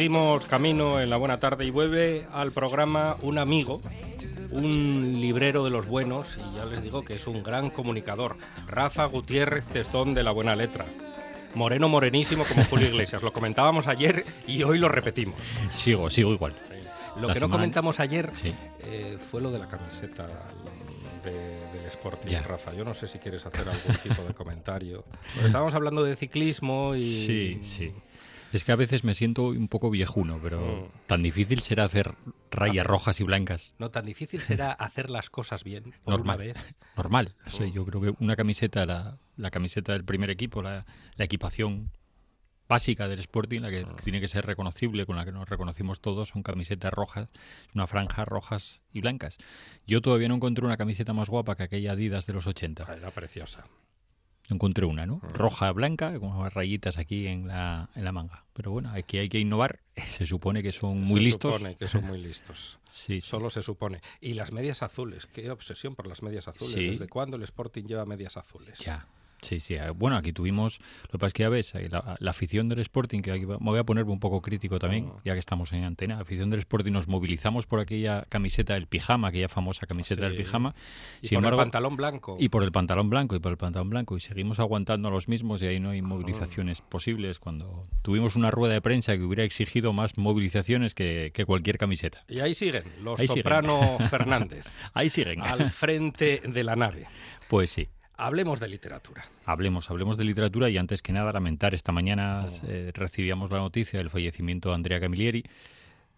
[0.00, 3.82] Seguimos camino en la buena tarde y vuelve al programa un amigo,
[4.50, 9.04] un librero de los buenos, y ya les digo que es un gran comunicador, Rafa
[9.04, 10.86] Gutiérrez Testón de la Buena Letra.
[11.54, 13.22] Moreno morenísimo como Julio Iglesias.
[13.22, 15.34] Lo comentábamos ayer y hoy lo repetimos.
[15.68, 16.56] Sigo, sigo igual.
[17.20, 18.54] Lo La que no comentamos ayer Sí.
[18.84, 20.26] eh, fue lo de la camiseta
[21.22, 22.34] de- del Sporting.
[22.48, 22.72] Rafa.
[22.72, 25.04] Yo no sé si quieres hacer algún tipo de comentario.
[25.44, 27.02] Estábamos hablando de ciclismo y...
[27.02, 27.92] Sí, sí.
[28.52, 30.60] Es que a veces me siento un poco viejuno, pero
[30.92, 31.06] Mm.
[31.06, 32.14] tan difícil será hacer
[32.50, 33.74] rayas rojas y blancas.
[33.78, 36.36] No tan difícil será hacer las cosas bien por Normal.
[36.36, 36.74] una vez.
[36.96, 37.34] Normal.
[37.46, 37.72] O Mm.
[37.72, 40.84] yo creo que una camiseta, la, la camiseta del primer equipo, la,
[41.16, 41.90] la equipación
[42.68, 43.96] básica del Sporting, la que Mm.
[44.04, 47.28] tiene que ser reconocible, con la que nos reconocimos todos, son camisetas rojas,
[47.74, 49.38] una franja rojas y blancas.
[49.86, 52.84] Yo todavía no encontré una camiseta más guapa que aquella Adidas de los 80.
[52.88, 53.64] Ah, Era preciosa.
[54.50, 55.20] Encontré una, ¿no?
[55.32, 58.44] Roja, blanca, con unas rayitas aquí en la, en la manga.
[58.52, 59.80] Pero bueno, aquí hay que innovar.
[60.08, 61.54] Se supone que son muy se listos.
[61.54, 62.78] supone que son muy listos.
[62.90, 63.28] Sí, sí.
[63.28, 64.00] Solo se supone.
[64.20, 65.26] Y las medias azules.
[65.26, 66.72] Qué obsesión por las medias azules.
[66.74, 66.86] Sí.
[66.88, 68.80] ¿Desde cuándo el Sporting lleva medias azules?
[68.80, 69.06] Ya.
[69.42, 69.74] Sí, sí.
[69.74, 72.68] eh, Bueno, aquí tuvimos, lo que pasa es que ya ves, eh, la, la afición
[72.68, 75.20] del Sporting, que aquí me voy a poner un poco crítico también, Ah.
[75.24, 78.86] ya que estamos en antena, la afición del Sporting nos movilizamos por aquella camiseta del
[78.86, 80.74] pijama, aquella famosa camiseta del pijama.
[81.22, 82.36] Y Sin por embargo, el pantalón blanco.
[82.38, 84.16] Y por el pantalón blanco, y por el pantalón blanco.
[84.16, 86.02] Y seguimos aguantando a los mismos y ahí no hay Ah.
[86.02, 87.38] movilizaciones posibles.
[87.38, 92.24] Cuando tuvimos una rueda de prensa que hubiera exigido más movilizaciones que, que cualquier camiseta.
[92.28, 93.42] Y ahí siguen los Ahí siguen.
[93.42, 95.40] Soprano Fernández Ahí siguen.
[95.42, 97.06] al frente de la nave.
[97.48, 97.88] Pues sí.
[98.22, 99.24] Hablemos de literatura.
[99.46, 103.98] Hablemos, hablemos de literatura y antes que nada lamentar, esta mañana eh, recibíamos la noticia
[103.98, 105.42] del fallecimiento de Andrea Camilleri,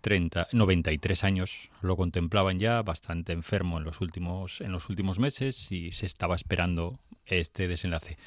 [0.00, 5.70] 30, 93 años, lo contemplaban ya, bastante enfermo en los últimos, en los últimos meses
[5.70, 8.18] y se estaba esperando este desenlace.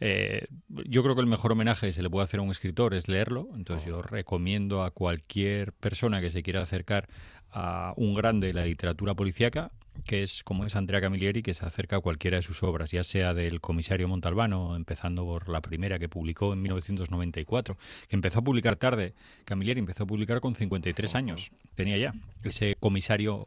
[0.00, 0.46] Eh,
[0.86, 3.08] yo creo que el mejor homenaje que se le puede hacer a un escritor es
[3.08, 7.10] leerlo, entonces yo recomiendo a cualquier persona que se quiera acercar
[7.50, 9.70] a un grande de la literatura policíaca,
[10.04, 13.02] que es como es Andrea Camilleri, que se acerca a cualquiera de sus obras, ya
[13.02, 17.76] sea del comisario Montalbano, empezando por la primera que publicó en 1994,
[18.08, 19.14] que empezó a publicar tarde.
[19.44, 23.46] Camilleri empezó a publicar con 53 años, tenía ya ese comisario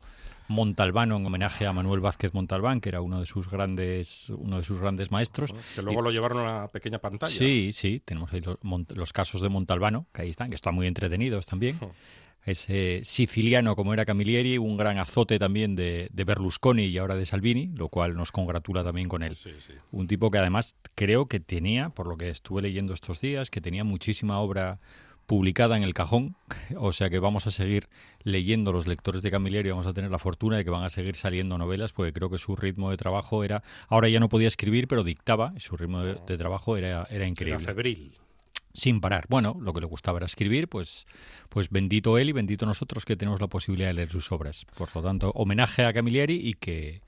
[0.52, 4.64] Montalbano en homenaje a Manuel Vázquez Montalbán, que era uno de sus grandes, uno de
[4.64, 5.54] sus grandes maestros.
[5.76, 7.32] Que luego lo llevaron a una pequeña pantalla.
[7.32, 8.58] Sí, sí, tenemos ahí los,
[8.96, 11.80] los casos de Montalbano, que ahí están, que están muy entretenidos también.
[12.44, 17.26] Ese siciliano como era Camilleri, un gran azote también de, de Berlusconi y ahora de
[17.28, 19.36] Salvini, lo cual nos congratula también con él.
[19.36, 19.74] Sí, sí.
[19.92, 23.62] Un tipo que además creo que tenía, por lo que estuve leyendo estos días, que
[23.62, 24.80] tenía muchísima obra
[25.32, 26.36] publicada en el cajón,
[26.76, 27.88] o sea que vamos a seguir
[28.26, 31.15] leyendo los lectores de Camilleri vamos a tener la fortuna de que van a seguir
[31.15, 34.89] saliendo novelas, porque creo que su ritmo de trabajo era, ahora ya no podía escribir,
[34.89, 37.63] pero dictaba, y su ritmo de, de trabajo era, era Era increíble.
[37.65, 38.17] febril.
[38.74, 39.24] Sin parar.
[39.30, 41.08] Bueno, lo que le gustaba era escribir, pues,
[41.48, 44.65] pues bendito él y bendito nosotros que tenemos la posibilidad de leer sus obras.
[44.78, 47.04] Por lo tanto, homenaje a Camilleri y que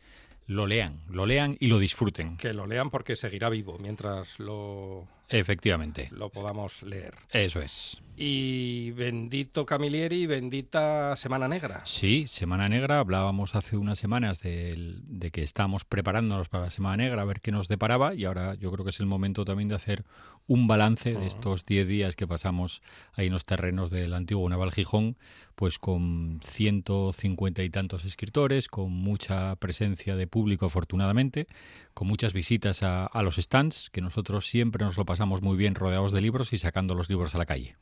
[0.48, 2.38] lo lean, lo lean y lo disfruten.
[2.38, 6.10] Que lo lean porque seguirá vivo mientras lo, Efectivamente.
[6.12, 7.14] lo podamos leer.
[7.32, 8.00] Eso es.
[8.16, 11.82] Y bendito Camilleri, bendita Semana Negra.
[11.86, 13.00] Sí, Semana Negra.
[13.00, 17.42] Hablábamos hace unas semanas del- de, que estábamos preparándonos para la Semana Negra, a ver
[17.42, 18.14] qué nos deparaba.
[18.14, 20.04] Y ahora yo creo que es el momento también de hacer
[20.48, 22.82] un balance de estos 10 días que pasamos
[23.14, 25.18] ahí en los terrenos del antiguo Naval Gijón,
[25.56, 31.48] pues con 150 y tantos escritores, con mucha presencia de público afortunadamente,
[31.94, 35.76] con muchas visitas a, a los stands, que nosotros siempre nos lo pasamos muy bien
[35.76, 37.76] rodeados de libros y sacando los libros a la calle.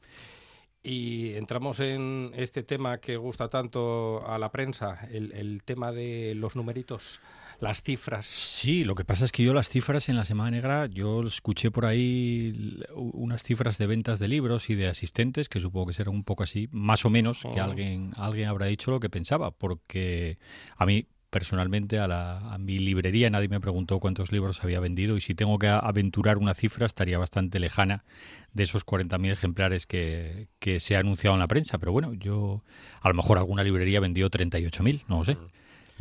[0.84, 6.34] Y entramos en este tema que gusta tanto a la prensa, el, el tema de
[6.36, 7.22] los numeritos,
[7.62, 8.26] las cifras.
[8.26, 11.72] Sí, lo que pasa es que yo las cifras en la Semana Negra, yo escuché
[11.72, 16.14] por ahí unas cifras de ventas de libros y de asistentes, que supongo que serán
[16.16, 17.64] un poco así, más o menos, que Oh.
[17.64, 20.38] alguien, alguien habrá dicho lo que pensaba, porque
[20.76, 25.16] a mí personalmente a, la, a mi librería nadie me preguntó cuántos libros había vendido
[25.16, 28.04] y si tengo que aventurar una cifra estaría bastante lejana
[28.52, 31.78] de esos 40.000 ejemplares que, que se ha anunciado en la prensa.
[31.78, 32.66] Pero bueno, yo
[33.00, 35.38] a lo mejor alguna librería vendió 38.000, no lo sé.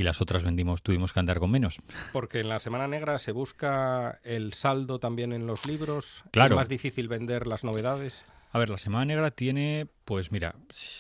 [0.00, 1.76] Y las otras vendimos, tuvimos que andar con menos.
[2.10, 6.24] Porque en la Semana Negra se busca el saldo también en los libros.
[6.30, 6.54] Claro.
[6.54, 8.24] Es más difícil vender las novedades.
[8.52, 10.56] A ver, la Semana Negra tiene, pues mira,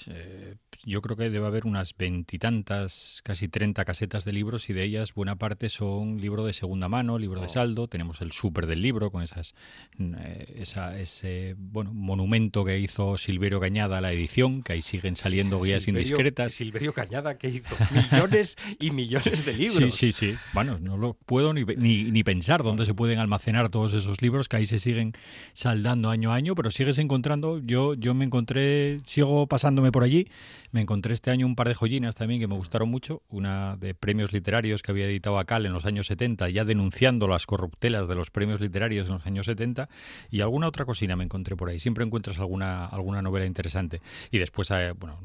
[0.08, 4.84] eh, yo creo que debe haber unas veintitantas, casi 30 casetas de libros y de
[4.84, 7.88] ellas buena parte son libro de segunda mano, libro de saldo.
[7.88, 9.56] Tenemos el súper del libro con esas,
[9.98, 15.16] eh, esa, ese bueno, monumento que hizo Silverio Cañada a la edición, que ahí siguen
[15.16, 16.52] saliendo guías Silverio- indiscretas.
[16.52, 17.74] Silverio Cañada que hizo
[18.12, 19.76] millones y millones de libros.
[19.76, 20.34] Sí, sí, sí.
[20.52, 24.48] Bueno, no lo puedo ni, ni, ni pensar dónde se pueden almacenar todos esos libros
[24.48, 25.14] que ahí se siguen
[25.52, 27.39] saldando año a año, pero sigues encontrando.
[27.64, 30.28] Yo, yo me encontré, sigo pasándome por allí.
[30.72, 33.22] Me encontré este año un par de joyinas también que me gustaron mucho.
[33.28, 37.46] Una de premios literarios que había editado Acal en los años 70, ya denunciando las
[37.46, 39.88] corruptelas de los premios literarios en los años 70.
[40.30, 41.80] Y alguna otra cocina me encontré por ahí.
[41.80, 44.00] Siempre encuentras alguna, alguna novela interesante.
[44.30, 45.18] Y después, eh, bueno,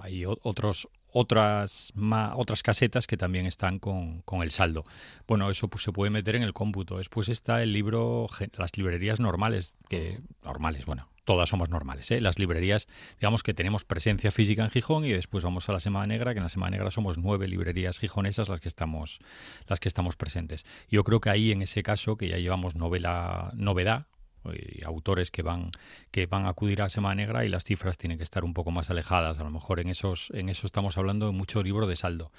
[0.00, 4.84] hay otros otras ma- otras casetas que también están con, con el saldo.
[5.28, 6.96] Bueno, eso pues, se puede meter en el cómputo.
[6.96, 12.20] Después está el libro, las librerías normales, que normales, bueno, todas somos normales, ¿eh?
[12.20, 12.88] Las librerías,
[13.20, 16.38] digamos que tenemos presencia física en Gijón y después vamos a la Semana Negra, que
[16.38, 19.20] en la Semana Negra somos nueve librerías gijonesas las que estamos
[19.68, 20.64] las que estamos presentes.
[20.90, 24.06] Yo creo que ahí en ese caso que ya llevamos novela novedad
[24.52, 25.70] y autores que van
[26.10, 28.70] que van a acudir a Semana Negra y las cifras tienen que estar un poco
[28.70, 29.38] más alejadas.
[29.38, 32.32] A lo mejor en esos en eso estamos hablando de mucho libro de saldo,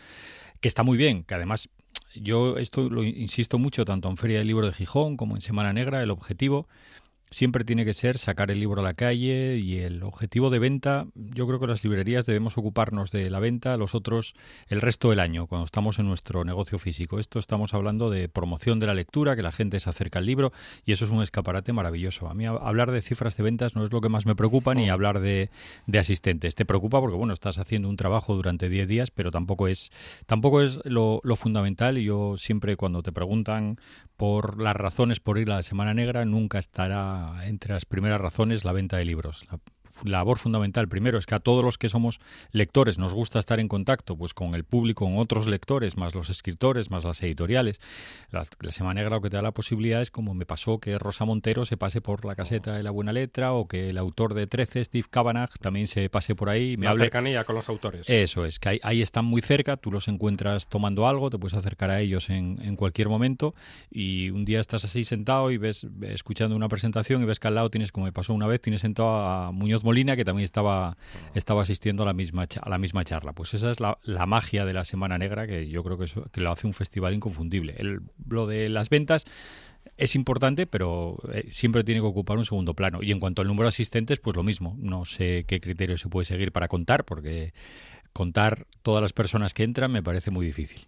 [0.59, 1.69] que está muy bien, que además
[2.15, 5.73] yo esto lo insisto mucho tanto en Feria del Libro de Gijón como en Semana
[5.73, 6.67] Negra, el objetivo
[7.33, 11.07] siempre tiene que ser sacar el libro a la calle y el objetivo de venta,
[11.15, 14.35] yo creo que las librerías debemos ocuparnos de la venta, los otros
[14.67, 17.19] el resto del año, cuando estamos en nuestro negocio físico.
[17.19, 20.53] Esto estamos hablando de promoción de la lectura, que la gente se acerca al libro
[20.85, 22.29] y eso es un escaparate maravilloso.
[22.29, 24.89] A mí hablar de cifras de ventas no es lo que más me preocupa ni
[24.89, 25.49] hablar de,
[25.87, 26.55] de asistentes.
[26.55, 29.91] Te preocupa porque bueno, estás haciendo un trabajo durante 10 días, pero tampoco es
[30.27, 33.77] tampoco es lo, lo fundamental y yo siempre cuando te preguntan
[34.17, 38.65] por las razones por ir a la Semana Negra, nunca estará entre las primeras razones
[38.65, 39.45] la venta de libros.
[39.51, 39.59] La
[40.03, 42.19] labor fundamental primero es que a todos los que somos
[42.51, 46.29] lectores nos gusta estar en contacto pues con el público, con otros lectores, más los
[46.29, 47.79] escritores, más las editoriales.
[48.31, 50.97] La, la Semana Negra lo que te da la posibilidad es como me pasó que
[50.97, 54.33] Rosa Montero se pase por la caseta de la buena letra o que el autor
[54.33, 57.55] de 13, Steve Kavanagh, también se pase por ahí y me La hable cercanía con
[57.55, 58.09] los autores.
[58.09, 61.57] eso es, que ahí, ahí están muy cerca, tú los encuentras tomando algo, te puedes
[61.57, 63.53] acercar a ellos en, en cualquier momento
[63.91, 67.55] y un día estás así sentado y ves escuchando una presentación y ves que al
[67.55, 70.97] lado tienes, como me pasó una vez, tienes sentado a Muñoz Molina que también estaba,
[71.35, 73.33] estaba asistiendo a la misma, a la misma charla.
[73.33, 76.25] Pues esa es la, la magia de la Semana Negra que yo creo que, eso-
[76.31, 77.75] que lo hace un festival inconfundible.
[77.77, 79.25] El, lo de las ventas
[79.97, 82.99] es importante, pero eh, siempre tiene que ocupar un segundo plano.
[83.03, 84.75] Y en cuanto al número de asistentes, pues lo mismo.
[84.79, 87.53] No sé qué criterio se puede seguir para contar, porque
[88.13, 90.85] contar todas las personas que entran me parece muy difícil.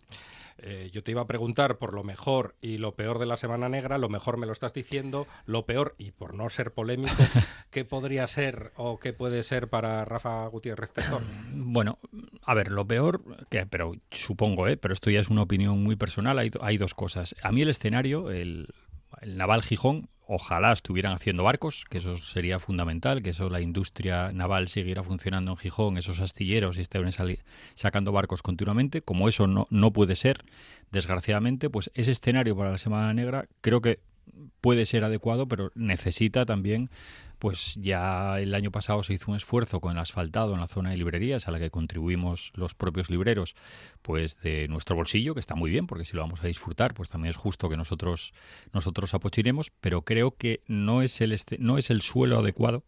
[0.57, 3.67] Eh, yo te iba a preguntar por lo mejor y lo peor de la Semana
[3.67, 7.11] Negra, lo mejor me lo estás diciendo, lo peor, y por no ser polémico,
[7.71, 11.23] ¿qué podría ser o qué puede ser para Rafa Gutiérrez Testón?
[11.51, 11.99] Bueno,
[12.41, 14.77] a ver, lo peor, que, pero supongo, ¿eh?
[14.77, 17.35] pero esto ya es una opinión muy personal, hay, hay dos cosas.
[17.41, 18.73] A mí el escenario, el,
[19.21, 24.31] el Naval Gijón, ojalá estuvieran haciendo barcos, que eso sería fundamental, que eso la industria
[24.31, 27.05] naval siguiera funcionando en Gijón, esos astilleros y estén
[27.75, 29.01] sacando barcos continuamente.
[29.01, 30.43] Como eso no, no puede ser,
[30.91, 33.99] desgraciadamente, pues ese escenario para la Semana Negra creo que
[34.61, 36.89] puede ser adecuado, pero necesita también,
[37.39, 40.91] pues ya el año pasado se hizo un esfuerzo con el asfaltado en la zona
[40.91, 43.55] de librerías a la que contribuimos los propios libreros,
[44.01, 47.09] pues de nuestro bolsillo, que está muy bien, porque si lo vamos a disfrutar, pues
[47.09, 48.33] también es justo que nosotros
[48.73, 52.83] nosotros apochiremos, pero creo que no es el este- no es el suelo adecuado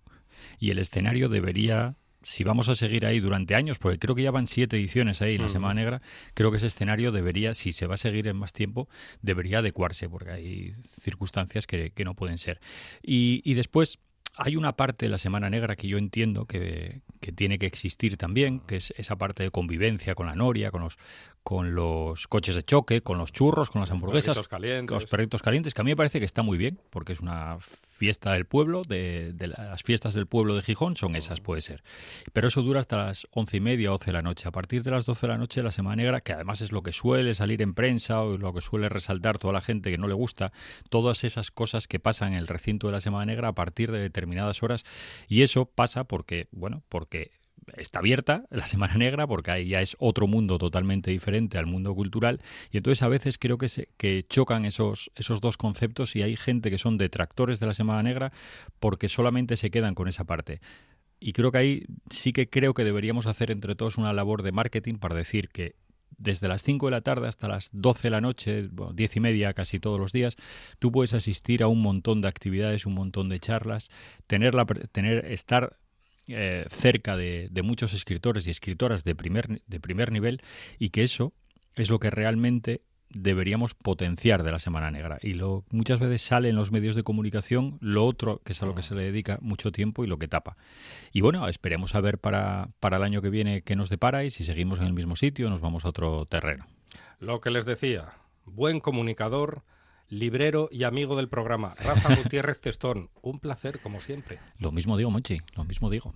[0.60, 1.96] y el escenario debería
[2.28, 5.36] si vamos a seguir ahí durante años, porque creo que ya van siete ediciones ahí
[5.36, 5.47] en la.
[5.47, 6.01] Semana Negra,
[6.34, 8.89] creo que ese escenario debería, si se va a seguir en más tiempo,
[9.21, 12.59] debería adecuarse, porque hay circunstancias que, que no pueden ser.
[13.01, 13.99] Y, y después
[14.36, 18.18] hay una parte de la Semana Negra que yo entiendo que, que tiene que existir
[18.18, 20.97] también, que es esa parte de convivencia con la noria, con los,
[21.43, 24.93] con los coches de choque, con los churros, con las hamburguesas, Perritos calientes.
[24.93, 27.57] los perritos calientes, que a mí me parece que está muy bien, porque es una
[27.59, 31.84] fiesta del pueblo, de, de las fiestas del pueblo de Gijón son esas, puede ser.
[32.32, 34.47] Pero eso dura hasta las once y media, doce de la noche.
[34.47, 36.84] A partir de las doce de la noche, la Semana Negra, que además es lo
[36.84, 40.07] que suele salir en prensa o lo que suele resaltar toda la gente que no
[40.07, 40.51] le gusta,
[40.89, 43.99] todas esas cosas que pasan en el recinto de la Semana Negra a partir de
[43.99, 44.84] determinadas horas.
[45.28, 47.07] Y eso pasa porque, bueno, porque
[47.76, 51.93] está abierta la Semana Negra porque ahí ya es otro mundo totalmente diferente al mundo
[51.93, 52.39] cultural
[52.72, 53.89] y entonces a veces creo que, se,
[54.30, 58.32] chocan esos, esos dos conceptos y hay gente que son detractores de la Semana Negra
[58.80, 60.62] porque solamente se quedan con esa parte.
[61.20, 64.51] Y creo que ahí sí que creo que deberíamos hacer entre todos una labor de
[64.51, 65.76] marketing para decir que
[66.18, 69.20] desde las 5 de la tarde hasta las 12 de la noche, bueno, 10 y
[69.20, 70.36] media casi todos los días,
[70.80, 73.89] tú puedes asistir a un montón de actividades, un montón de charlas,
[74.26, 75.78] tener la, tener, estar
[76.28, 80.41] eh, cerca de, muchos escritores y escritoras de primer, de primer nivel
[80.78, 81.34] y que eso
[81.75, 85.19] es lo que realmente deberíamos potenciar de la Semana Negra.
[85.21, 88.65] Y lo muchas veces sale en los medios de comunicación lo otro, que es a
[88.65, 90.57] lo que se le dedica mucho tiempo y lo que tapa.
[91.13, 94.30] Y bueno, esperemos a ver para, para el año que viene qué nos depara y
[94.30, 96.67] si seguimos en el mismo sitio nos vamos a otro terreno.
[97.19, 98.13] Lo que les decía,
[98.45, 99.63] buen comunicador,
[100.10, 103.10] librero y amigo del programa, Rafa Gutiérrez Testón.
[103.22, 104.39] Un placer, como siempre.
[104.60, 106.14] Lo mismo digo, Monchi, lo mismo digo.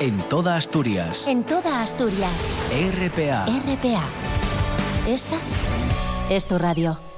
[0.00, 1.26] En toda Asturias.
[1.28, 2.50] En toda Asturias.
[2.72, 3.46] RPA.
[3.46, 4.04] RPA.
[5.06, 5.36] Esta
[6.30, 7.11] es tu radio.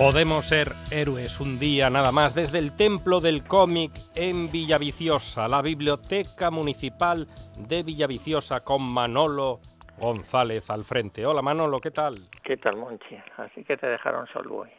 [0.00, 5.60] Podemos ser héroes un día nada más desde el Templo del Cómic en Villaviciosa, la
[5.60, 7.28] Biblioteca Municipal
[7.58, 9.60] de Villaviciosa con Manolo
[9.98, 11.26] González al frente.
[11.26, 12.30] Hola Manolo, ¿qué tal?
[12.42, 13.14] ¿Qué tal, Monchi?
[13.36, 14.70] Así que te dejaron solo hoy.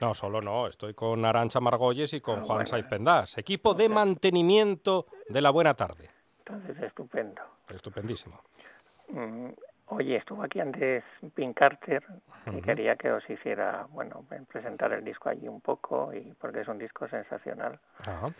[0.00, 2.66] No, solo no, estoy con Arancha Margolles y con Ah, Juan bueno.
[2.68, 6.08] Saiz Pendás, equipo de mantenimiento de la buena tarde.
[6.46, 7.42] Entonces, estupendo.
[7.68, 8.40] Estupendísimo.
[9.08, 9.48] Mm,
[9.90, 11.02] Oye, estuvo aquí antes
[11.34, 12.04] Pink Carter
[12.52, 16.68] y quería que os hiciera, bueno, presentar el disco allí un poco y porque es
[16.68, 17.78] un disco sensacional.
[18.00, 18.30] Ajá.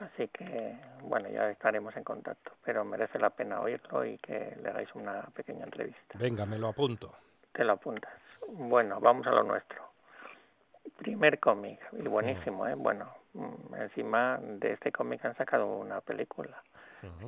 [0.00, 4.68] Así que, bueno, ya estaremos en contacto, pero merece la pena oírlo y que le
[4.70, 6.18] hagáis una pequeña entrevista.
[6.18, 7.14] Venga, me lo apunto.
[7.52, 8.12] Te lo apuntas.
[8.48, 9.82] Bueno, vamos a lo nuestro.
[10.96, 12.74] Primer cómic, y buenísimo, ¿eh?
[12.74, 16.62] Bueno, mm, encima de este cómic han sacado una película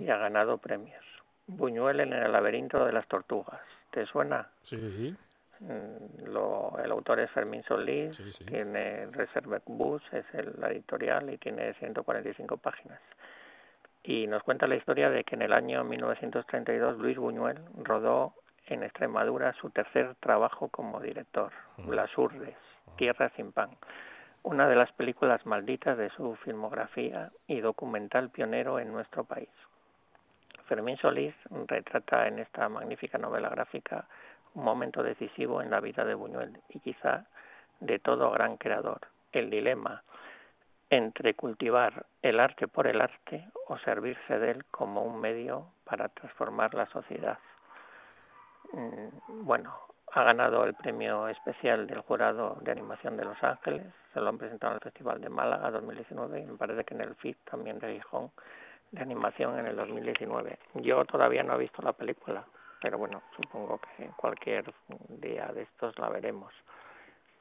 [0.01, 1.05] y ha ganado premios.
[1.47, 3.61] Buñuel en el laberinto de las tortugas.
[3.91, 4.49] ¿Te suena?
[4.63, 5.15] Sí,
[5.61, 8.45] Mm, Lo, el autor es Fermín Solís, Sí, sí.
[8.45, 13.01] tiene Reserve Bus, es el, editorial y tiene 145 páginas.
[14.03, 18.35] Y nos cuenta la historia de que en el año 1932 Luis Buñuel rodó
[18.67, 21.53] en Extremadura su tercer trabajo como director,
[21.89, 22.57] Las Urdes,
[22.97, 23.71] Tierra sin pan,
[24.43, 29.49] una de las películas malditas de su filmografía y documental pionero en nuestro país.
[30.67, 31.35] Fermín Solís
[31.67, 34.07] retrata en esta magnífica novela gráfica
[34.55, 37.25] un momento decisivo en la vida de Buñuel y quizá
[37.81, 39.01] de todo gran creador,
[39.33, 40.03] el dilema
[40.89, 46.09] entre cultivar el arte por el arte o servirse de él como un medio para
[46.09, 47.39] transformar la sociedad.
[48.73, 49.75] Mm, Bueno,
[50.13, 54.39] ha ganado el premio especial del jurado de animación de Los Ángeles, se lo han
[54.39, 57.79] presentado en el Festival de Málaga 2019 y me parece que en el FIT también
[57.79, 58.31] de Gijón
[58.93, 60.59] de animación en el 2019.
[60.75, 62.45] Yo todavía no he visto la película,
[62.81, 64.73] pero bueno, supongo que cualquier
[65.09, 66.53] día de estos la veremos.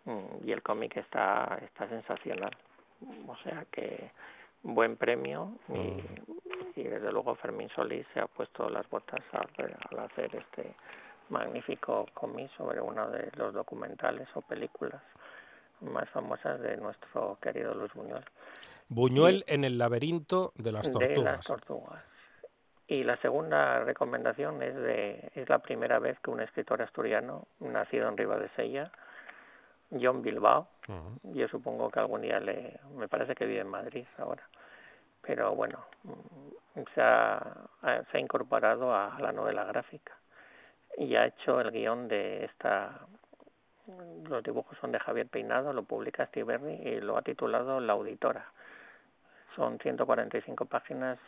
[0.05, 2.55] Mm, Y el cómic está, está sensacional.
[3.27, 4.11] O sea que
[4.63, 10.35] buen premio y, y desde luego Fermín Solís se ha puesto las botas al hacer
[10.35, 10.73] este
[11.29, 15.01] magnífico cómic sobre uno de los documentales o películas
[15.81, 18.23] más famosas de nuestro querido Luis Buñuel.
[18.89, 21.23] Buñuel en el laberinto de las De tortugas.
[21.23, 22.03] las tortugas.
[22.87, 28.07] Y la segunda recomendación es de es la primera vez que un escritor asturiano nacido
[28.07, 28.91] en Ribadesella,
[29.89, 31.33] John Bilbao, Ujú.
[31.35, 34.43] yo supongo que algún día le me parece que vive en Madrid ahora,
[35.21, 35.83] pero bueno,
[36.93, 37.57] se ha-
[38.11, 40.13] se ha incorporado a la novela gráfica
[40.97, 42.99] y ha hecho el guion de esta
[44.29, 48.45] los dibujos son de Javier Peinado, lo publica Stiberri y lo ha titulado La Auditora.
[49.55, 51.19] Son 145 páginas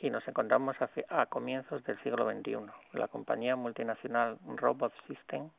[0.00, 0.76] y nos encontramos
[1.08, 2.58] a comienzos del siglo XXI.
[2.92, 5.50] La compañía multinacional Robot System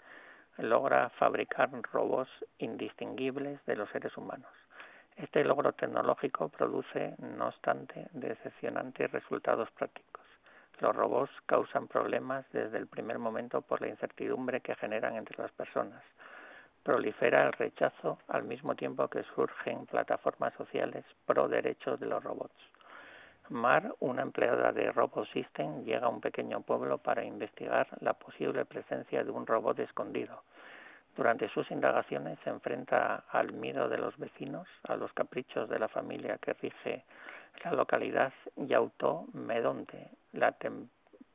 [0.57, 2.29] logra fabricar robots
[2.59, 4.51] indistinguibles de los seres humanos.
[5.15, 10.26] Este logro tecnológico produce, no obstante, decepcionantes resultados prácticos.
[10.79, 15.51] Los robots causan problemas desde el primer momento por la incertidumbre que generan entre las
[15.51, 16.03] personas.
[16.83, 22.55] Prolifera el rechazo al mismo tiempo que surgen plataformas sociales pro derechos de los robots.
[23.49, 28.65] Mar, una empleada de Robot System, llega a un pequeño pueblo para investigar la posible
[28.65, 30.43] presencia de un robot escondido.
[31.15, 35.87] Durante sus indagaciones se enfrenta al miedo de los vecinos, a los caprichos de la
[35.87, 37.05] familia que rige
[37.63, 40.87] la localidad y auto Medonte, la tem-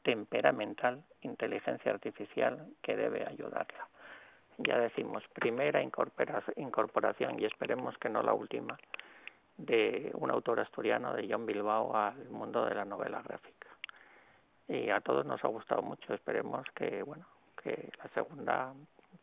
[0.03, 3.87] temperamental inteligencia artificial que debe ayudarla.
[4.59, 8.79] Ya decimos, primera incorpora- incorporación y esperemos que no la última
[9.57, 13.69] de un autor asturiano de John Bilbao al mundo de la novela gráfica.
[14.69, 17.27] Y a todos nos ha gustado mucho, esperemos que bueno,
[17.63, 18.73] que la segunda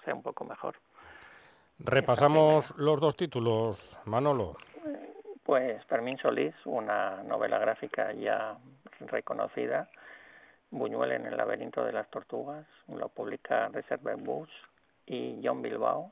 [0.06, 0.76] sea un poco mejor.
[1.80, 4.58] Repasamos los dos títulos, Manolo.
[5.44, 8.58] Pues Fermín Solís, una novela gráfica ya
[9.00, 9.90] reconocida,
[10.72, 14.52] Buñuel en el laberinto de las tortugas, lo publica Reserve Books,
[15.08, 16.12] y John Bilbao,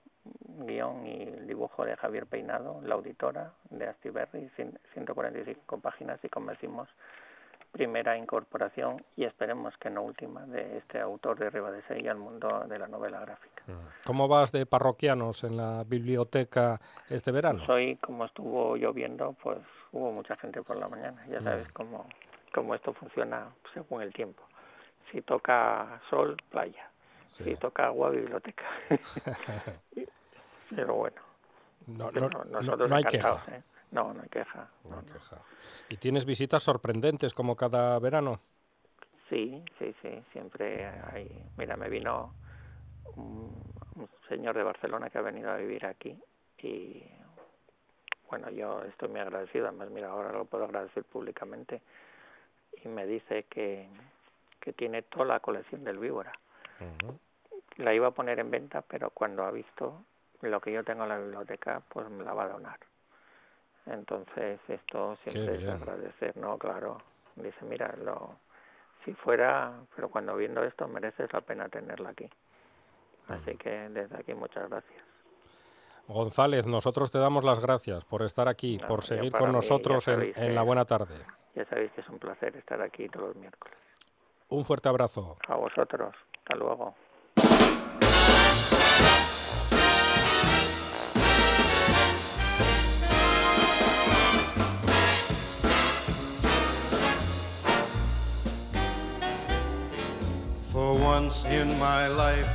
[0.65, 6.49] guion y dibujo de Javier Peinado, la auditora de Astiberri, cien- 145 páginas y como
[6.49, 6.89] decimos,
[7.71, 12.79] primera incorporación y esperemos que no última de este autor de Ribadesella al mundo de
[12.79, 13.63] la novela gráfica.
[14.05, 17.63] ¿Cómo vas de parroquianos en la biblioteca este verano?
[17.67, 19.59] Hoy, como estuvo lloviendo, pues
[19.91, 21.23] hubo mucha gente por la mañana.
[21.29, 21.73] Ya sabes Mm.
[21.73, 22.05] cómo,
[22.53, 24.41] cómo esto funciona según el tiempo.
[25.11, 26.89] Si toca sol, playa.
[27.27, 27.43] Sí.
[27.43, 28.63] Si toca agua, biblioteca.
[30.75, 31.21] Pero bueno,
[31.87, 33.43] No, no- no- no hay queja.
[33.51, 33.63] ¿eh?
[33.91, 34.69] No, no hay queja.
[34.83, 35.37] no hay queja.
[35.89, 38.39] ¿Y tienes visitas sorprendentes como cada verano?
[39.29, 41.29] Sí, sí, sí, siempre hay.
[41.57, 42.33] Mira, me vino
[43.15, 43.61] un,
[43.95, 46.17] un señor de Barcelona que ha venido a vivir aquí
[46.59, 47.03] y
[48.29, 51.81] bueno, yo estoy muy agradecido, además mira, ahora lo puedo agradecer públicamente
[52.83, 53.87] y me dice que,
[54.59, 56.33] que tiene toda la colección del víbora.
[57.77, 60.03] La iba a poner en venta, pero cuando ha visto
[60.41, 62.79] lo que yo tengo en la biblioteca, pues me la va a donar.
[63.85, 66.57] Entonces esto siempre es agradecer, ¿no?
[66.57, 67.01] Claro.
[67.35, 68.37] Dice, mira, lo,
[69.05, 72.29] si fuera, pero cuando viendo esto mereces la pena tenerla aquí.
[73.27, 75.03] Así que desde aquí muchas gracias.
[76.07, 80.07] González, nosotros te damos las gracias por estar aquí, No, por seguir con mí, nosotros
[80.07, 81.15] en, sabéis en la buena tarde.
[81.53, 83.77] Ya sabéis que es un placer estar aquí todos los miércoles.
[84.49, 85.37] Un fuerte abrazo.
[85.47, 86.15] A vosotros.
[86.39, 86.95] Hasta luego.
[101.27, 102.47] Once in my life,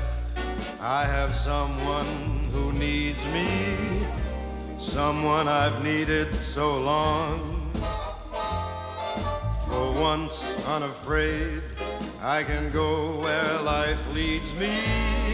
[0.80, 2.06] I have someone
[2.54, 3.46] who needs me,
[4.78, 7.70] someone I've needed so long.
[9.68, 11.62] For once unafraid,
[12.22, 14.72] I can go where life leads me,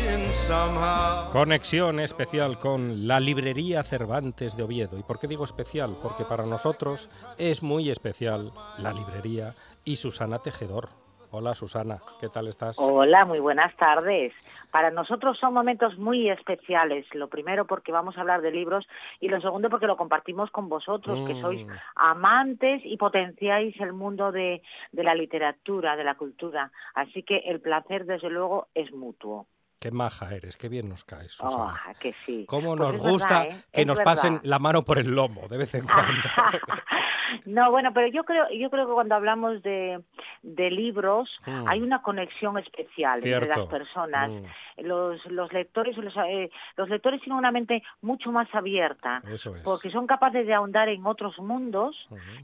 [0.08, 1.30] and somehow.
[1.30, 4.98] Conexión especial con la librería Cervantes de Oviedo.
[4.98, 5.96] ¿Y por qué digo especial?
[6.02, 11.07] Porque para nosotros es muy especial la librería y Susana Tejedor.
[11.30, 12.78] Hola Susana, ¿qué tal estás?
[12.78, 14.32] Hola, muy buenas tardes.
[14.70, 17.04] Para nosotros son momentos muy especiales.
[17.12, 18.86] Lo primero porque vamos a hablar de libros
[19.20, 21.70] y lo segundo porque lo compartimos con vosotros, que sois Mm.
[21.96, 24.62] amantes y potenciáis el mundo de,
[24.92, 26.72] de la literatura, de la cultura.
[26.94, 29.46] Así que el placer, desde luego, es mutuo.
[29.80, 31.74] Qué maja eres, qué bien nos caes, Susana.
[31.86, 32.44] Ah, que sí.
[32.48, 33.62] Cómo Pues nos gusta verdad, ¿eh?
[33.72, 34.14] que Es nos verdad.
[34.14, 36.28] pasen la mano por el lomo de vez en cuando.
[37.44, 40.00] No, bueno, pero yo creo, yo creo que cuando hablamos de,
[40.42, 41.68] de libros Mm.
[41.68, 44.30] hay una conexión especial entre las personas.
[44.30, 44.44] Mm.
[44.82, 49.62] Los, los lectores, los, eh, los lectores tienen una mente mucho más abierta Eso es.
[49.62, 51.96] porque son capaces de ahondar en otros mundos,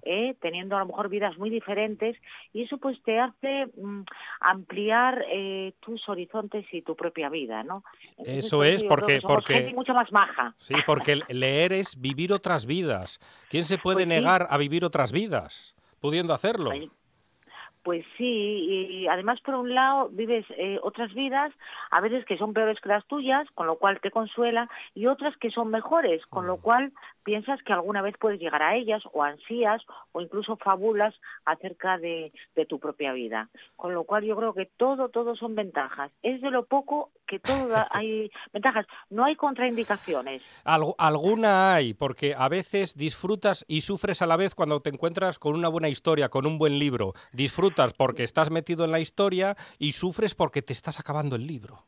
[0.02, 2.16] eh, teniendo a lo mejor vidas muy diferentes,
[2.52, 4.02] y eso pues te hace mm,
[4.40, 7.82] ampliar eh, tus horizontes y tu propia vida, ¿no?
[8.18, 10.54] Entonces, Eso es, porque- porque- gente mucho más maja.
[10.58, 13.20] Sí, porque leer es vivir otras vidas.
[13.48, 14.08] ¿Quién se puede Pues sí.
[14.08, 16.70] negar a vivir otras vidas, pudiendo hacerlo?
[16.70, 16.88] Pues
[18.16, 21.52] sí, y además por un lado vives eh, otras vidas,
[21.90, 25.36] a veces que son peores que las tuyas, con lo cual te consuela, y otras
[25.36, 26.48] que son mejores, con Mm.
[26.48, 26.92] lo cual
[27.24, 31.14] piensas que alguna vez puedes llegar a ellas, o ansías, o incluso fabulas
[31.44, 33.48] acerca de, de tu propia vida.
[33.76, 36.12] Con lo cual yo creo que todo, todo son ventajas.
[36.22, 38.86] Es de lo poco que todo hay ventajas.
[39.10, 40.42] No hay contraindicaciones.
[40.64, 45.38] Algu- alguna hay, porque a veces disfrutas y sufres a la vez cuando te encuentras
[45.38, 47.14] con una buena historia, con un buen libro.
[47.32, 51.84] Disfrutas porque estás metido en la historia y sufres porque te estás acabando el libro.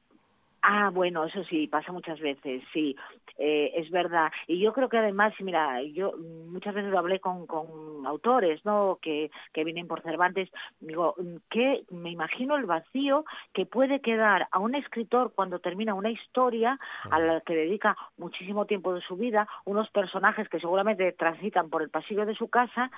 [0.69, 2.97] Ah, bueno, eso sí, pasa muchas veces, sí,
[3.39, 4.33] eh, es verdad.
[4.49, 6.15] Y yo creo que además, mira, yo
[6.51, 8.99] muchas veces lo hablé con, con autores, ¿no?
[9.01, 10.51] Que, que vienen por Cervantes,
[10.81, 11.15] digo,
[11.51, 16.81] que me imagino el vacío que puede quedar a un escritor cuando termina una historia
[17.13, 21.83] a la que dedica muchísimo tiempo de su vida, unos personajes que seguramente transitan por
[21.83, 22.91] el pasillo de su casa,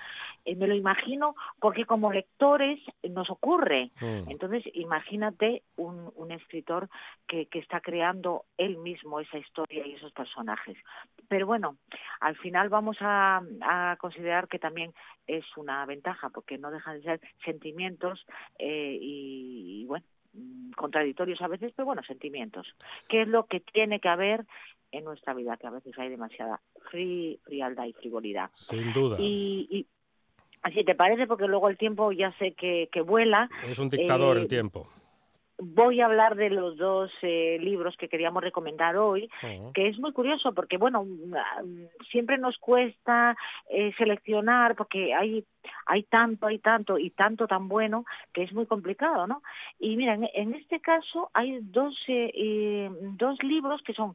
[0.46, 3.90] eh, me lo imagino porque como lectores nos ocurre.
[4.00, 4.30] Mm.
[4.30, 6.88] Entonces, imagínate un, un escritor
[7.26, 10.76] que, que está creando él mismo esa historia y esos personajes.
[11.28, 11.76] Pero bueno,
[12.20, 14.92] al final vamos a, a considerar que también
[15.26, 18.24] es una ventaja, porque no dejan de ser sentimientos
[18.58, 22.66] eh, y, y, bueno, mm, contradictorios a veces, pero bueno, sentimientos.
[23.08, 24.46] ¿Qué es lo que tiene que haber
[24.92, 25.56] en nuestra vida?
[25.56, 28.50] Que a veces hay demasiada fri- frialdad y frivolidad.
[28.54, 29.16] Sin duda.
[29.20, 29.86] Y, y
[30.62, 33.50] así te parece, porque luego el tiempo ya sé que, que vuela.
[33.66, 34.88] Es un dictador Eh, el tiempo.
[35.60, 39.28] Voy a hablar de los dos eh, libros que queríamos recomendar hoy,
[39.74, 41.34] que es muy curioso porque, bueno, mm,
[41.64, 43.36] mm, siempre nos cuesta
[43.68, 45.44] eh, seleccionar porque hay
[45.86, 49.42] hay tanto, hay tanto y tanto tan bueno que es muy complicado, ¿no?
[49.78, 54.14] Y mira, en, en este caso hay dos, eh, eh, dos libros que son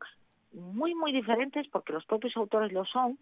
[0.54, 3.18] muy, muy diferentes porque los propios autores lo son,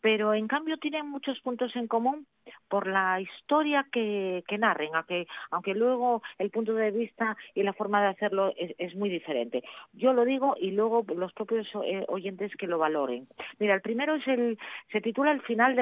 [0.00, 2.26] pero en cambio tienen muchos puntos en común
[2.68, 7.72] por la historia que, que narren, aunque, aunque luego el punto de vista y la
[7.72, 9.62] forma de hacerlo es, es muy diferente.
[9.92, 13.28] Yo lo digo y luego los propios eh, oyentes que lo valoren.
[13.58, 14.58] Mira, el primero es el,
[14.90, 15.76] se titula El final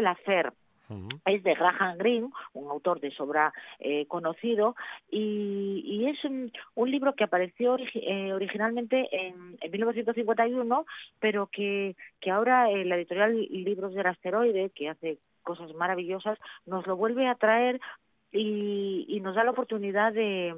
[1.26, 4.74] es de Graham Greene, un autor de sobra eh, conocido,
[5.10, 6.52] y, y es un,
[6.90, 10.86] libro que apareció eh, originalmente en, en 1951,
[11.20, 11.94] pero que,
[12.30, 17.34] ahora eh, la editorial Libros del Asteroide, que hace cosas maravillosas, nos lo vuelve a
[17.34, 17.80] traer
[18.32, 20.54] y, y nos da la oportunidad de,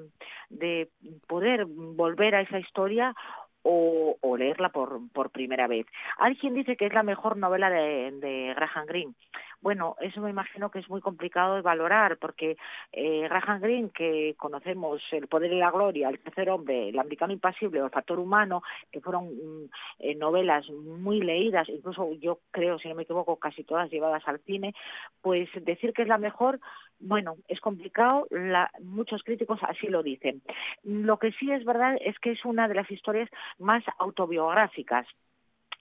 [0.48, 0.88] de
[1.26, 3.14] poder volver a esa historia
[3.62, 5.86] o, o leerla por, por primera vez.
[6.18, 9.14] Hay quien dice que es la mejor novela de, de Graham Greene.
[9.62, 12.56] Bueno, eso me imagino que es muy complicado de valorar, porque
[12.92, 17.34] eh, Graham Greene, que conocemos El poder y la gloria, El tercer hombre, El americano
[17.34, 22.78] impasible o El factor humano, que fueron mm, eh, novelas muy leídas, incluso yo creo,
[22.78, 24.74] si no me equivoco, casi todas llevadas al cine,
[25.20, 26.58] pues decir que es la mejor,
[26.98, 30.42] bueno, es complicado, la- muchos críticos así lo dicen.
[30.84, 35.06] Lo que sí es verdad es que es una de las historias más autobiográficas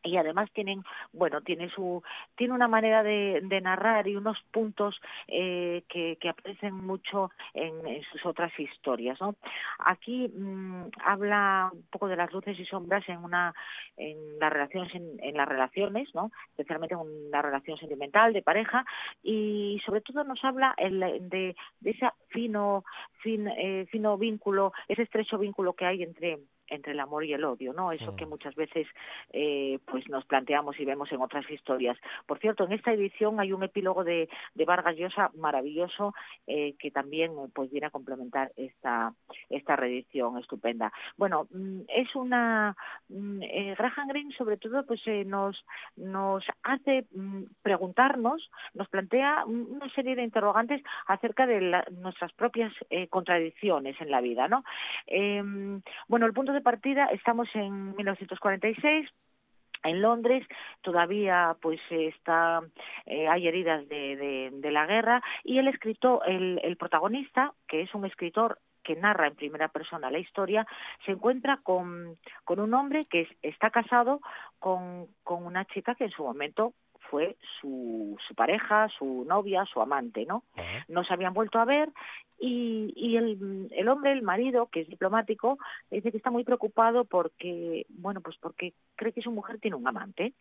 [0.03, 0.83] y además tienen
[1.13, 2.01] bueno tiene su
[2.35, 7.73] tiene una manera de, de narrar y unos puntos eh, que, que aparecen mucho en,
[8.11, 9.35] sus otras historias no
[9.79, 13.53] aquí mm, habla un poco de las luces y sombras en una
[13.97, 18.85] en las relaciones en, las relaciones no especialmente en una relación sentimental de pareja
[19.23, 22.83] y sobre todo nos habla el- de, de ese fino
[23.21, 26.39] fin, eh, fino vínculo ese estrecho vínculo que hay entre
[26.69, 27.91] entre el amor y el odio, ¿no?
[27.91, 28.15] Eso Mm.
[28.15, 28.87] que muchas veces
[29.33, 31.97] eh, pues nos planteamos y vemos en otras historias.
[32.25, 36.13] Por cierto, en esta edición hay un epílogo de, de Vargas Llosa maravilloso
[36.47, 39.13] eh, que también pues viene a complementar esta
[39.49, 40.91] esta reedición estupenda.
[41.17, 42.75] Bueno, mm, es una
[43.09, 45.65] mm, eh, Graham Greene sobre todo pues eh, nos
[45.95, 52.31] nos hace mm, preguntarnos, nos plantea un- una serie de interrogantes acerca de la- nuestras
[52.33, 54.63] propias eh, contradicciones en la vida, ¿no?
[55.07, 59.09] Em, bueno, el punto de partida estamos en 1946
[59.83, 60.45] en Londres
[60.81, 62.61] todavía pues está
[63.05, 67.81] eh, hay heridas de, de, de la guerra y el escritor el, el protagonista que
[67.81, 70.65] es un escritor que narra en primera persona la historia
[71.05, 74.19] se encuentra con, con un hombre que es- está casado
[74.59, 76.73] con, con una chica que en su momento
[77.09, 80.43] fue su, su pareja, su novia, su amante, ¿no?
[80.87, 81.89] No se habían vuelto a ver
[82.39, 85.57] y, y el, el hombre, el marido, que es diplomático,
[85.91, 89.87] dice que está muy preocupado porque, bueno, pues porque cree que su mujer tiene un
[89.87, 90.33] amante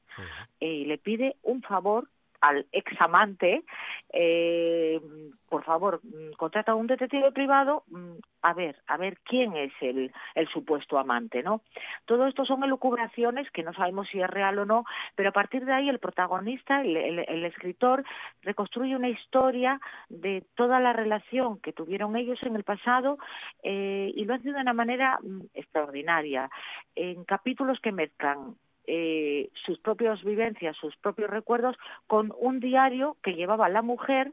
[0.60, 2.08] eh, y le pide un favor
[2.40, 3.64] al examante,
[4.12, 5.00] eh,
[5.48, 8.12] por favor, mm, contrata a un detective privado mm,
[8.42, 11.62] a ver, a ver quién es el, el supuesto amante, ¿no?
[12.06, 14.84] Todo esto son elucubraciones que no sabemos si es real o no,
[15.16, 18.04] pero a partir de ahí el protagonista, el, el- escritor,
[18.42, 23.18] reconstruye una historia de toda la relación que tuvieron ellos en el pasado
[23.62, 26.50] eh, y lo hace de una manera mm, extraordinaria,
[26.94, 28.54] en capítulos que mezclan
[28.90, 31.76] eh, sus propias vivencias, sus propios recuerdos,
[32.06, 34.32] con un diario que llevaba la mujer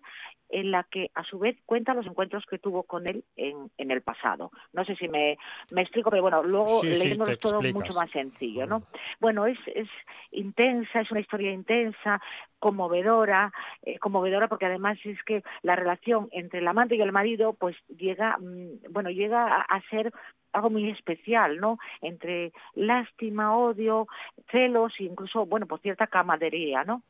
[0.50, 3.92] en la que a su vez cuenta los encuentros que tuvo con él en, en
[3.92, 4.52] el pasado.
[4.74, 5.38] No sé si me,
[5.72, 7.74] me explico, pero bueno, luego Sí, leyéndolo todo explicas.
[7.82, 8.84] mucho más sencillo, ¿no?
[9.20, 9.90] Bueno, es, es
[10.32, 12.22] intensa, es una historia intensa,
[12.60, 13.52] conmovedora,
[13.82, 17.76] eh, conmovedora porque además es que la relación entre el amante y el marido pues
[17.88, 20.14] llega, mm, bueno, llega a, a ser
[20.56, 21.78] algo muy especial, ¿no?
[22.02, 24.08] Entre lástima, odio,
[24.52, 27.04] celos incluso, bueno, por cierta camadería, ¿no?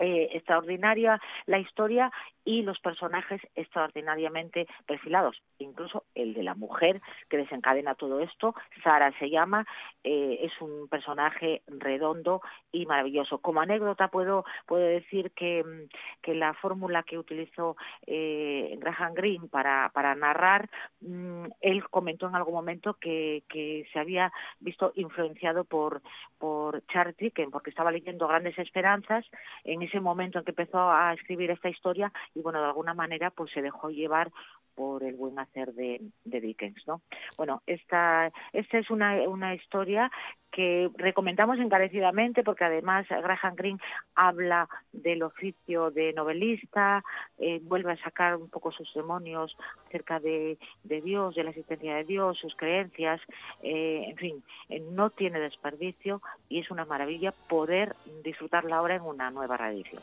[0.00, 2.10] Eh, extraordinaria la historia
[2.44, 9.16] y los personajes extraordinariamente perfilados, incluso el de la mujer que desencadena todo esto, Sara
[9.20, 9.64] se llama,
[10.02, 12.42] eh, es un personaje redondo
[12.72, 13.38] y maravilloso.
[13.38, 15.88] Como anécdota puedo puedo decir que, mm,
[16.22, 17.76] que la fórmula que utilizó
[18.06, 20.68] eh, Graham Greene para, para narrar,
[21.02, 26.02] mm, él comentó en algún momento que, que se había visto influenciado por,
[26.38, 29.24] por Charles Dickens, porque estaba leyendo Grandes Esperanzas
[29.62, 33.30] en ese momento en que empezó a escribir esta historia y bueno, de alguna manera
[33.30, 34.30] pues se dejó llevar
[34.74, 37.02] por el buen hacer de, de Dickens, ¿no?
[37.36, 40.10] Bueno, esta, esta es una, una historia
[40.54, 43.80] que recomendamos encarecidamente porque además Graham Greene
[44.14, 47.02] habla del oficio de novelista,
[47.38, 49.56] eh, vuelve a sacar un poco sus demonios
[49.88, 53.20] acerca de, de Dios, de la existencia de Dios, sus creencias,
[53.64, 59.02] eh, en fin, eh, no tiene desperdicio y es una maravilla poder disfrutarla ahora en
[59.02, 60.02] una nueva reedición.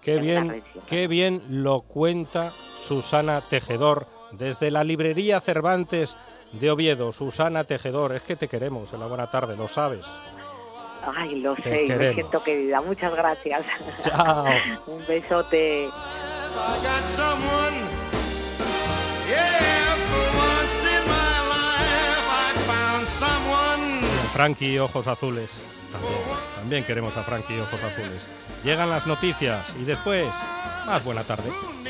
[0.00, 2.50] Qué bien, qué bien lo cuenta
[2.94, 6.16] Susana Tejedor desde la librería Cervantes
[6.50, 7.12] de Oviedo.
[7.12, 10.04] Susana Tejedor, es que te queremos en la buena tarde, lo sabes.
[11.16, 12.14] Ay, lo Te sé, me queremos.
[12.16, 12.80] siento querida.
[12.80, 13.64] Muchas gracias.
[14.02, 14.44] Chao.
[14.88, 15.88] Un besote.
[24.32, 25.50] Frankie Ojos Azules.
[25.92, 26.14] También,
[26.56, 28.28] también queremos a Frankie Ojos Azules.
[28.64, 30.26] Llegan las noticias y después,
[30.86, 31.50] más buena tarde.
[31.82, 31.89] me.